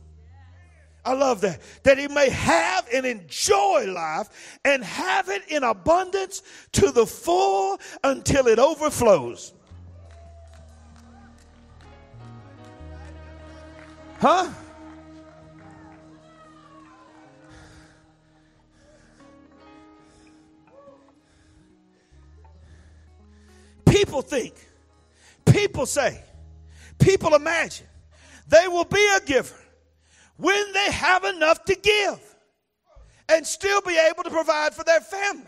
I 1.05 1.14
love 1.14 1.40
that. 1.40 1.61
That 1.83 1.99
he 1.99 2.07
may 2.07 2.29
have 2.29 2.87
and 2.94 3.07
enjoy 3.07 3.90
life 3.90 4.59
and 4.64 4.85
have 4.85 5.31
it 5.31 5.42
in 5.49 5.64
abundance 5.64 6.42
to 6.73 6.92
the 6.92 7.07
full 7.07 7.81
until 8.05 8.47
it 8.47 8.59
overflows. 8.59 9.55
Huh? 14.18 14.50
People 23.87 24.22
think, 24.22 24.54
people 25.46 25.87
say, 25.87 26.20
people 26.98 27.35
imagine 27.37 27.87
they 28.48 28.66
will 28.66 28.85
be 28.85 29.09
a 29.16 29.20
giver 29.20 29.54
when 30.37 30.72
they 30.72 30.90
have 30.90 31.24
enough 31.24 31.64
to 31.66 31.76
give 31.76 32.20
and 33.28 33.46
still 33.46 33.81
be 33.83 33.96
able 34.11 34.24
to 34.24 34.31
provide 34.31 34.74
for 34.74 34.83
their 34.83 35.00
family. 35.00 35.44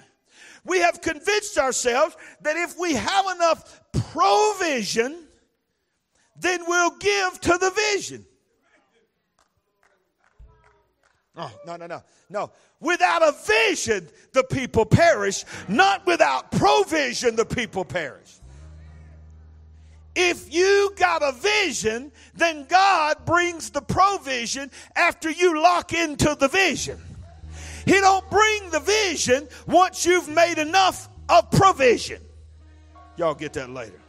We 0.64 0.78
have 0.78 1.00
convinced 1.00 1.59
ourselves 1.59 2.16
that 2.42 2.56
if 2.56 2.78
we 2.78 2.94
have 2.94 3.24
enough 3.35 3.80
provision, 4.12 5.26
then 6.37 6.61
we'll 6.66 6.96
give 6.98 7.40
to 7.40 7.59
the 7.59 7.70
vision. 7.94 8.26
Oh, 11.36 11.52
no, 11.64 11.76
no, 11.76 11.86
no, 11.86 12.02
no. 12.28 12.50
Without 12.80 13.22
a 13.22 13.34
vision, 13.46 14.08
the 14.32 14.42
people 14.44 14.84
perish. 14.84 15.44
Not 15.68 16.04
without 16.06 16.50
provision, 16.50 17.36
the 17.36 17.44
people 17.44 17.84
perish. 17.84 18.36
If 20.16 20.52
you 20.52 20.92
got 20.96 21.22
a 21.22 21.32
vision, 21.32 22.10
then 22.34 22.66
God 22.68 23.24
brings 23.24 23.70
the 23.70 23.80
provision 23.80 24.70
after 24.96 25.30
you 25.30 25.62
lock 25.62 25.92
into 25.92 26.34
the 26.34 26.48
vision. 26.48 26.98
He 27.86 27.92
don't 27.92 28.28
bring 28.28 28.70
the 28.70 28.80
vision 28.80 29.48
once 29.66 30.04
you've 30.04 30.28
made 30.28 30.58
enough 30.58 31.08
of 31.28 31.50
provision. 31.50 32.20
Y'all 33.16 33.34
get 33.34 33.52
that 33.52 33.70
later. 33.70 34.00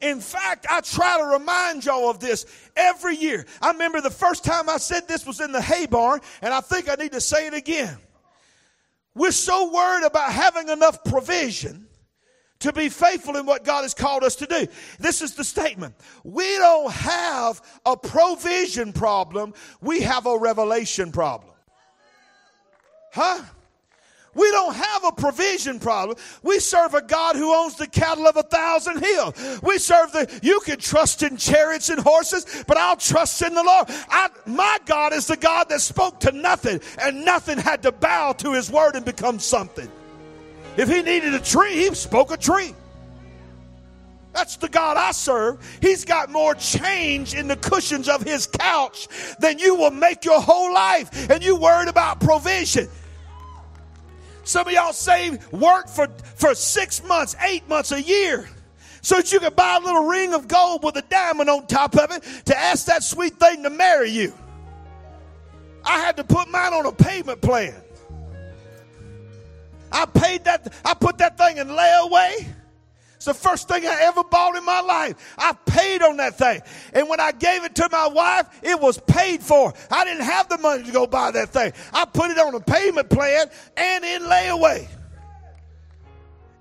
In 0.00 0.20
fact, 0.20 0.66
I 0.68 0.80
try 0.80 1.18
to 1.18 1.24
remind 1.24 1.84
y'all 1.84 2.10
of 2.10 2.20
this 2.20 2.46
every 2.76 3.16
year. 3.16 3.46
I 3.60 3.72
remember 3.72 4.00
the 4.00 4.10
first 4.10 4.44
time 4.44 4.68
I 4.68 4.76
said 4.78 5.08
this 5.08 5.26
was 5.26 5.40
in 5.40 5.52
the 5.52 5.62
hay 5.62 5.86
barn, 5.86 6.20
and 6.42 6.52
I 6.52 6.60
think 6.60 6.88
I 6.88 6.94
need 6.94 7.12
to 7.12 7.20
say 7.20 7.46
it 7.46 7.54
again. 7.54 7.96
We're 9.14 9.32
so 9.32 9.72
worried 9.72 10.04
about 10.04 10.30
having 10.32 10.68
enough 10.68 11.02
provision 11.04 11.86
to 12.60 12.72
be 12.72 12.88
faithful 12.88 13.36
in 13.36 13.46
what 13.46 13.64
God 13.64 13.82
has 13.82 13.94
called 13.94 14.24
us 14.24 14.36
to 14.36 14.46
do. 14.46 14.66
This 14.98 15.22
is 15.22 15.34
the 15.34 15.44
statement. 15.44 15.94
We 16.24 16.56
don't 16.56 16.90
have 16.90 17.62
a 17.84 17.96
provision 17.96 18.92
problem, 18.92 19.54
we 19.80 20.00
have 20.00 20.26
a 20.26 20.38
revelation 20.38 21.12
problem. 21.12 21.52
Huh? 23.12 23.42
We 24.36 24.50
don't 24.50 24.74
have 24.74 25.04
a 25.04 25.12
provision 25.12 25.80
problem. 25.80 26.18
We 26.42 26.60
serve 26.60 26.94
a 26.94 27.02
God 27.02 27.36
who 27.36 27.54
owns 27.54 27.76
the 27.76 27.86
cattle 27.86 28.26
of 28.26 28.36
a 28.36 28.42
thousand 28.42 29.02
hills. 29.02 29.60
We 29.62 29.78
serve 29.78 30.12
the, 30.12 30.40
you 30.42 30.60
can 30.60 30.78
trust 30.78 31.22
in 31.22 31.36
chariots 31.38 31.88
and 31.88 31.98
horses, 31.98 32.64
but 32.66 32.76
I'll 32.76 32.96
trust 32.96 33.40
in 33.42 33.54
the 33.54 33.62
Lord. 33.62 33.86
I, 33.88 34.28
my 34.44 34.78
God 34.84 35.14
is 35.14 35.26
the 35.26 35.36
God 35.36 35.70
that 35.70 35.80
spoke 35.80 36.20
to 36.20 36.32
nothing 36.32 36.80
and 37.00 37.24
nothing 37.24 37.58
had 37.58 37.82
to 37.84 37.92
bow 37.92 38.32
to 38.34 38.52
his 38.52 38.70
word 38.70 38.94
and 38.94 39.04
become 39.04 39.38
something. 39.38 39.90
If 40.76 40.90
he 40.90 41.00
needed 41.00 41.32
a 41.34 41.40
tree, 41.40 41.72
he 41.72 41.94
spoke 41.94 42.30
a 42.30 42.36
tree. 42.36 42.74
That's 44.34 44.56
the 44.56 44.68
God 44.68 44.98
I 44.98 45.12
serve. 45.12 45.66
He's 45.80 46.04
got 46.04 46.30
more 46.30 46.54
change 46.54 47.32
in 47.32 47.48
the 47.48 47.56
cushions 47.56 48.06
of 48.06 48.20
his 48.20 48.46
couch 48.46 49.08
than 49.38 49.58
you 49.58 49.76
will 49.76 49.90
make 49.90 50.26
your 50.26 50.42
whole 50.42 50.74
life. 50.74 51.30
And 51.30 51.42
you 51.42 51.56
worried 51.56 51.88
about 51.88 52.20
provision. 52.20 52.90
Some 54.46 54.68
of 54.68 54.72
y'all 54.72 54.92
save 54.92 55.52
work 55.52 55.88
for, 55.88 56.06
for 56.36 56.54
six 56.54 57.02
months, 57.02 57.34
eight 57.42 57.68
months, 57.68 57.90
a 57.90 58.00
year. 58.00 58.48
So 59.02 59.16
that 59.16 59.32
you 59.32 59.40
can 59.40 59.52
buy 59.54 59.78
a 59.80 59.84
little 59.84 60.04
ring 60.04 60.34
of 60.34 60.46
gold 60.46 60.84
with 60.84 60.96
a 60.96 61.02
diamond 61.02 61.50
on 61.50 61.66
top 61.66 61.96
of 61.96 62.12
it 62.12 62.22
to 62.46 62.56
ask 62.56 62.86
that 62.86 63.02
sweet 63.02 63.34
thing 63.40 63.64
to 63.64 63.70
marry 63.70 64.10
you. 64.10 64.32
I 65.84 65.98
had 65.98 66.16
to 66.18 66.24
put 66.24 66.48
mine 66.48 66.72
on 66.72 66.86
a 66.86 66.92
payment 66.92 67.40
plan. 67.40 67.74
I 69.90 70.06
paid 70.06 70.44
that, 70.44 70.72
I 70.84 70.94
put 70.94 71.18
that 71.18 71.36
thing 71.36 71.58
in 71.58 71.66
layaway. 71.66 72.46
It's 73.26 73.38
the 73.42 73.48
first 73.48 73.66
thing 73.66 73.84
I 73.84 74.02
ever 74.02 74.22
bought 74.22 74.54
in 74.54 74.64
my 74.64 74.80
life. 74.82 75.34
I 75.36 75.52
paid 75.66 76.00
on 76.00 76.16
that 76.18 76.38
thing. 76.38 76.60
And 76.92 77.08
when 77.08 77.18
I 77.18 77.32
gave 77.32 77.64
it 77.64 77.74
to 77.74 77.88
my 77.90 78.06
wife, 78.06 78.46
it 78.62 78.80
was 78.80 78.98
paid 78.98 79.42
for. 79.42 79.74
I 79.90 80.04
didn't 80.04 80.22
have 80.22 80.48
the 80.48 80.58
money 80.58 80.84
to 80.84 80.92
go 80.92 81.08
buy 81.08 81.32
that 81.32 81.48
thing. 81.48 81.72
I 81.92 82.04
put 82.04 82.30
it 82.30 82.38
on 82.38 82.54
a 82.54 82.60
payment 82.60 83.10
plan 83.10 83.48
and 83.76 84.04
in 84.04 84.22
layaway. 84.22 84.86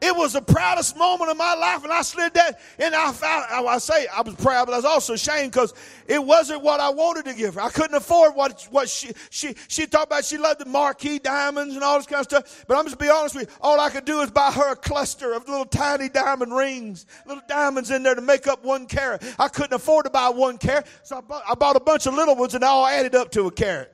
It 0.02 0.16
was 0.16 0.34
the 0.34 0.42
proudest 0.42 0.98
moment 0.98 1.32
of 1.32 1.38
my 1.38 1.56
life, 1.56 1.84
and 1.84 1.92
I 1.92 2.02
slid 2.02 2.34
that. 2.34 2.60
And 2.78 2.94
I 2.94 3.12
found, 3.12 3.46
I 3.50 3.78
say 3.78 4.08
I 4.08 4.22
was 4.22 4.36
proud, 4.36 4.66
but 4.66 4.74
I 4.74 4.78
was 4.78 4.86
also 4.86 5.14
ashamed 5.14 5.52
because 5.52 5.74
it 6.08 6.24
wasn't 6.24 6.62
what 6.64 6.80
I 6.80 6.90
wanted 6.90 7.26
to 7.26 7.34
give 7.34 7.56
her. 7.56 7.62
I 7.62 7.70
couldn't 7.70 7.96
afford 7.96 8.36
what 8.36 8.68
what 8.72 8.90
she 8.90 9.12
she 9.30 9.56
she 9.68 9.88
talked 9.88 10.08
about. 10.08 10.26
She 10.26 10.38
loved 10.38 10.60
the 10.60 10.66
marquee 10.66 11.20
diamonds 11.20 11.76
and 11.76 11.84
all 11.84 11.98
this 11.98 12.08
kind 12.08 12.20
of 12.20 12.26
stuff. 12.26 12.66
But 12.68 12.78
I'm 12.78 12.86
just 12.86 13.00
be 13.00 13.10
honest 13.10 13.36
with 13.36 13.50
you. 13.50 13.56
All 13.62 13.80
I 13.80 13.90
could 13.90 14.06
do 14.06 14.20
is 14.22 14.32
buy 14.32 14.52
her 14.52 14.74
a 14.74 14.76
cluster 14.76 15.34
of 15.34 15.48
little 15.48 15.66
tiny 15.66 16.10
diamond 16.10 16.54
rings, 16.54 17.06
little 17.26 17.44
diamonds 17.48 17.90
in 17.90 18.04
there 18.04 18.16
to 18.16 18.22
make 18.22 18.48
up 18.48 18.64
one 18.64 18.88
carat. 18.88 19.24
I 19.40 19.48
couldn't 19.48 19.74
afford 19.74 20.06
to 20.06 20.12
buy 20.12 20.30
one 20.30 20.58
carat, 20.58 20.88
so 21.04 21.18
I 21.18 21.22
bought, 21.22 21.44
I 21.50 21.56
bought 21.56 21.76
a 21.78 21.80
bunch 21.80 22.06
of 22.06 22.14
little 22.14 22.36
ones, 22.36 22.54
and 22.54 22.64
they 22.64 22.68
all 22.68 22.86
added 22.86 23.16
up 23.16 23.32
to 23.32 23.48
a 23.48 23.52
carat. 23.52 23.92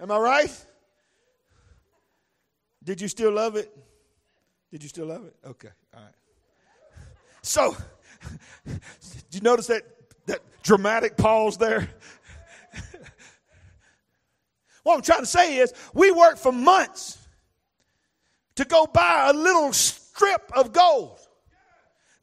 Am 0.00 0.10
I 0.10 0.18
right? 0.18 0.66
Did 2.84 3.00
you 3.00 3.08
still 3.08 3.32
love 3.32 3.56
it? 3.56 3.74
Did 4.70 4.82
you 4.82 4.88
still 4.88 5.06
love 5.06 5.26
it? 5.26 5.34
Okay, 5.46 5.68
all 5.94 6.02
right. 6.02 6.12
So, 7.44 7.76
did 8.64 8.80
you 9.32 9.40
notice 9.40 9.66
that, 9.66 9.82
that 10.26 10.40
dramatic 10.62 11.16
pause 11.16 11.58
there? 11.58 11.88
what 14.84 14.94
I'm 14.94 15.02
trying 15.02 15.20
to 15.20 15.26
say 15.26 15.56
is, 15.56 15.74
we 15.92 16.12
worked 16.12 16.38
for 16.38 16.52
months 16.52 17.18
to 18.54 18.64
go 18.64 18.86
buy 18.86 19.30
a 19.30 19.32
little 19.32 19.72
strip 19.72 20.52
of 20.54 20.72
gold. 20.72 21.18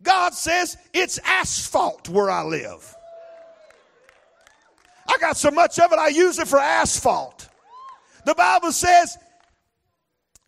God 0.01 0.33
says 0.33 0.77
it's 0.93 1.19
asphalt 1.25 2.07
where 2.07 2.29
I 2.29 2.43
live. 2.43 2.95
I 5.07 5.17
got 5.17 5.35
so 5.35 5.51
much 5.51 5.79
of 5.79 5.91
it, 5.91 5.99
I 5.99 6.07
use 6.09 6.39
it 6.39 6.47
for 6.47 6.59
asphalt. 6.59 7.49
The 8.25 8.35
Bible 8.35 8.71
says 8.71 9.17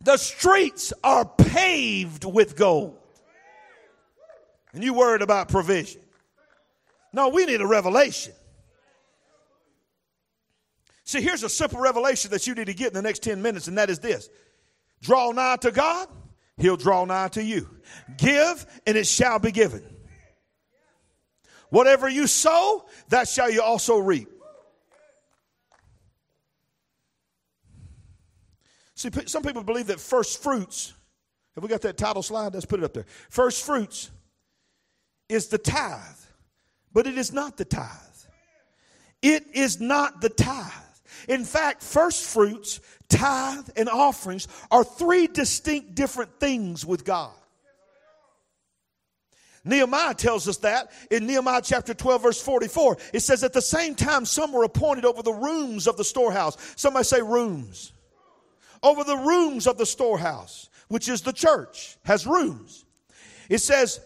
the 0.03 0.17
streets 0.17 0.93
are 1.03 1.25
paved 1.25 2.25
with 2.25 2.55
gold. 2.55 2.97
And 4.73 4.83
you 4.83 4.93
worried 4.93 5.21
about 5.21 5.49
provision. 5.49 6.01
No, 7.13 7.29
we 7.29 7.45
need 7.45 7.61
a 7.61 7.67
revelation. 7.67 8.33
See, 11.03 11.21
here's 11.21 11.43
a 11.43 11.49
simple 11.49 11.79
revelation 11.79 12.31
that 12.31 12.47
you 12.47 12.55
need 12.55 12.67
to 12.67 12.73
get 12.73 12.87
in 12.87 12.93
the 12.93 13.01
next 13.01 13.21
10 13.23 13.41
minutes, 13.41 13.67
and 13.67 13.77
that 13.77 13.89
is 13.89 13.99
this 13.99 14.29
draw 15.01 15.31
nigh 15.31 15.57
to 15.57 15.71
God, 15.71 16.07
He'll 16.57 16.77
draw 16.77 17.03
nigh 17.05 17.27
to 17.29 17.43
you. 17.43 17.67
Give, 18.17 18.65
and 18.87 18.95
it 18.95 19.07
shall 19.07 19.39
be 19.39 19.51
given. 19.51 19.83
Whatever 21.69 22.07
you 22.07 22.27
sow, 22.27 22.85
that 23.09 23.27
shall 23.27 23.49
you 23.49 23.61
also 23.61 23.97
reap. 23.97 24.30
See, 29.01 29.09
some 29.25 29.41
people 29.41 29.63
believe 29.63 29.87
that 29.87 29.99
first 29.99 30.43
fruits, 30.43 30.93
have 31.55 31.63
we 31.63 31.69
got 31.69 31.81
that 31.81 31.97
title 31.97 32.21
slide? 32.21 32.53
Let's 32.53 32.67
put 32.67 32.81
it 32.81 32.83
up 32.83 32.93
there. 32.93 33.07
First 33.31 33.65
fruits 33.65 34.11
is 35.27 35.47
the 35.47 35.57
tithe, 35.57 35.99
but 36.93 37.07
it 37.07 37.17
is 37.17 37.33
not 37.33 37.57
the 37.57 37.65
tithe. 37.65 37.87
It 39.23 39.47
is 39.55 39.81
not 39.81 40.21
the 40.21 40.29
tithe. 40.29 40.71
In 41.27 41.45
fact, 41.45 41.81
first 41.81 42.25
fruits, 42.25 42.79
tithe, 43.09 43.69
and 43.75 43.89
offerings 43.89 44.47
are 44.69 44.83
three 44.83 45.25
distinct 45.25 45.95
different 45.95 46.39
things 46.39 46.85
with 46.85 47.03
God. 47.03 47.33
Nehemiah 49.63 50.13
tells 50.13 50.47
us 50.47 50.57
that 50.57 50.91
in 51.09 51.25
Nehemiah 51.25 51.61
chapter 51.63 51.95
12, 51.95 52.21
verse 52.21 52.41
44. 52.43 52.99
It 53.13 53.21
says, 53.21 53.43
At 53.43 53.53
the 53.53 53.63
same 53.63 53.95
time, 53.95 54.25
some 54.25 54.53
were 54.53 54.63
appointed 54.63 55.05
over 55.05 55.23
the 55.23 55.33
rooms 55.33 55.87
of 55.87 55.97
the 55.97 56.03
storehouse. 56.03 56.55
Somebody 56.75 57.05
say 57.05 57.23
rooms 57.23 57.93
over 58.83 59.03
the 59.03 59.17
rooms 59.17 59.67
of 59.67 59.77
the 59.77 59.85
storehouse, 59.85 60.69
which 60.87 61.07
is 61.07 61.21
the 61.21 61.33
church, 61.33 61.97
has 62.03 62.25
rooms. 62.25 62.85
It 63.49 63.59
says, 63.59 63.99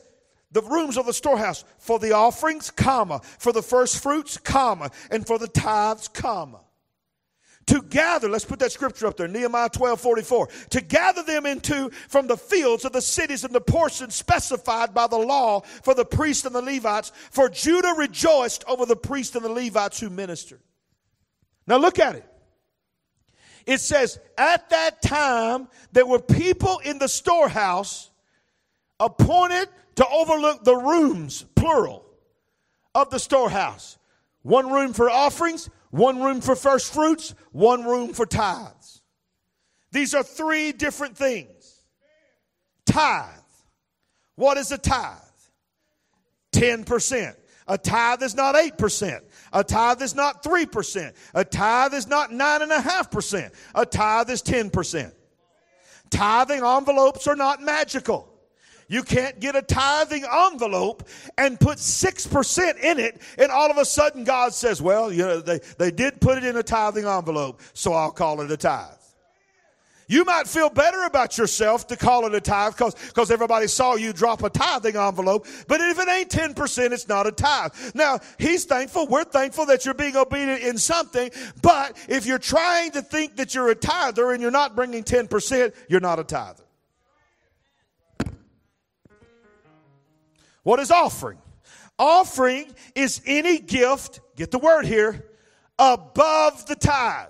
the 0.51 0.61
rooms 0.61 0.97
of 0.97 1.05
the 1.05 1.13
storehouse 1.13 1.65
for 1.79 1.99
the 1.99 2.13
offerings, 2.13 2.71
comma, 2.71 3.21
for 3.39 3.51
the 3.51 3.61
first 3.61 4.01
fruits, 4.01 4.37
comma, 4.37 4.89
and 5.11 5.25
for 5.25 5.37
the 5.37 5.47
tithes, 5.47 6.07
comma. 6.07 6.61
To 7.67 7.81
gather, 7.81 8.29
let's 8.29 8.45
put 8.45 8.59
that 8.59 8.71
scripture 8.71 9.07
up 9.07 9.17
there, 9.17 9.27
Nehemiah 9.27 9.69
12, 9.69 9.99
44. 9.99 10.47
To 10.69 10.81
gather 10.81 11.23
them 11.23 11.47
into 11.47 11.89
from 12.07 12.27
the 12.27 12.37
fields 12.37 12.85
of 12.85 12.93
the 12.93 13.01
cities 13.01 13.43
and 13.43 13.55
the 13.55 13.61
portions 13.61 14.13
specified 14.13 14.93
by 14.93 15.07
the 15.07 15.17
law 15.17 15.61
for 15.61 15.95
the 15.95 16.05
priests 16.05 16.45
and 16.45 16.53
the 16.53 16.61
Levites, 16.61 17.11
for 17.31 17.49
Judah 17.49 17.95
rejoiced 17.97 18.63
over 18.67 18.85
the 18.85 18.95
priests 18.95 19.35
and 19.35 19.43
the 19.43 19.49
Levites 19.49 19.99
who 19.99 20.11
ministered. 20.11 20.61
Now 21.65 21.77
look 21.77 21.97
at 21.97 22.15
it. 22.15 22.34
It 23.65 23.79
says, 23.79 24.19
at 24.37 24.69
that 24.69 25.01
time, 25.01 25.67
there 25.91 26.05
were 26.05 26.19
people 26.19 26.79
in 26.79 26.99
the 26.99 27.07
storehouse 27.07 28.11
appointed 28.99 29.69
to 29.95 30.07
overlook 30.07 30.63
the 30.63 30.75
rooms, 30.75 31.45
plural, 31.55 32.05
of 32.93 33.09
the 33.09 33.19
storehouse. 33.19 33.97
One 34.43 34.71
room 34.71 34.93
for 34.93 35.09
offerings, 35.09 35.69
one 35.89 36.21
room 36.21 36.41
for 36.41 36.55
first 36.55 36.93
fruits, 36.93 37.33
one 37.51 37.83
room 37.83 38.13
for 38.13 38.25
tithes. 38.25 39.01
These 39.91 40.13
are 40.13 40.23
three 40.23 40.71
different 40.71 41.17
things. 41.17 41.81
Tithe. 42.85 43.31
What 44.35 44.57
is 44.57 44.71
a 44.71 44.77
tithe? 44.77 45.17
10%. 46.51 47.35
A 47.67 47.77
tithe 47.77 48.21
is 48.21 48.35
not 48.35 48.55
8%. 48.55 49.21
A 49.55 49.63
tithe 49.63 50.01
is 50.01 50.13
not 50.13 50.43
3%. 50.43 51.13
A 51.33 51.45
tithe 51.45 51.93
is 51.93 52.07
not 52.07 52.29
9.5%. 52.29 53.51
A 53.73 53.85
tithe 53.85 54.29
is 54.29 54.43
10%. 54.43 55.13
Tithing 56.09 56.63
envelopes 56.63 57.25
are 57.25 57.37
not 57.37 57.61
magical. 57.61 58.29
You 58.87 59.01
can't 59.01 59.39
get 59.39 59.55
a 59.55 59.61
tithing 59.61 60.25
envelope 60.25 61.07
and 61.37 61.59
put 61.59 61.77
6% 61.77 62.79
in 62.83 62.99
it, 62.99 63.21
and 63.37 63.49
all 63.49 63.71
of 63.71 63.77
a 63.77 63.85
sudden 63.85 64.25
God 64.25 64.53
says, 64.53 64.81
Well, 64.81 65.11
you 65.11 65.23
know, 65.23 65.39
they, 65.39 65.59
they 65.79 65.89
did 65.89 66.21
put 66.21 66.37
it 66.37 66.43
in 66.43 66.57
a 66.57 66.61
tithing 66.61 67.05
envelope, 67.05 67.61
so 67.73 67.93
I'll 67.93 68.11
call 68.11 68.41
it 68.41 68.51
a 68.51 68.57
tithe. 68.57 68.94
You 70.07 70.23
might 70.23 70.47
feel 70.47 70.69
better 70.69 71.03
about 71.03 71.37
yourself 71.37 71.87
to 71.87 71.95
call 71.95 72.27
it 72.27 72.35
a 72.35 72.41
tithe 72.41 72.73
because 72.77 73.31
everybody 73.31 73.67
saw 73.67 73.95
you 73.95 74.13
drop 74.13 74.43
a 74.43 74.49
tithing 74.49 74.95
envelope. 74.95 75.47
But 75.67 75.81
if 75.81 75.97
it 75.99 76.07
ain't 76.07 76.29
10%, 76.29 76.91
it's 76.91 77.07
not 77.07 77.25
a 77.25 77.31
tithe. 77.31 77.73
Now, 77.95 78.19
he's 78.37 78.65
thankful. 78.65 79.07
We're 79.07 79.23
thankful 79.23 79.65
that 79.67 79.83
you're 79.83 79.95
being 79.95 80.15
obedient 80.15 80.61
in 80.61 80.77
something. 80.77 81.31
But 81.61 81.97
if 82.07 82.27
you're 82.27 82.37
trying 82.37 82.91
to 82.91 83.01
think 83.01 83.37
that 83.37 83.55
you're 83.55 83.69
a 83.69 83.75
tither 83.75 84.31
and 84.31 84.41
you're 84.41 84.51
not 84.51 84.75
bringing 84.75 85.03
10%, 85.03 85.73
you're 85.89 85.99
not 85.99 86.19
a 86.19 86.23
tither. 86.23 86.63
What 90.61 90.79
is 90.79 90.91
offering? 90.91 91.39
Offering 91.97 92.73
is 92.93 93.21
any 93.25 93.59
gift, 93.59 94.19
get 94.35 94.51
the 94.51 94.59
word 94.59 94.85
here, 94.85 95.25
above 95.79 96.65
the 96.67 96.75
tithe. 96.75 97.29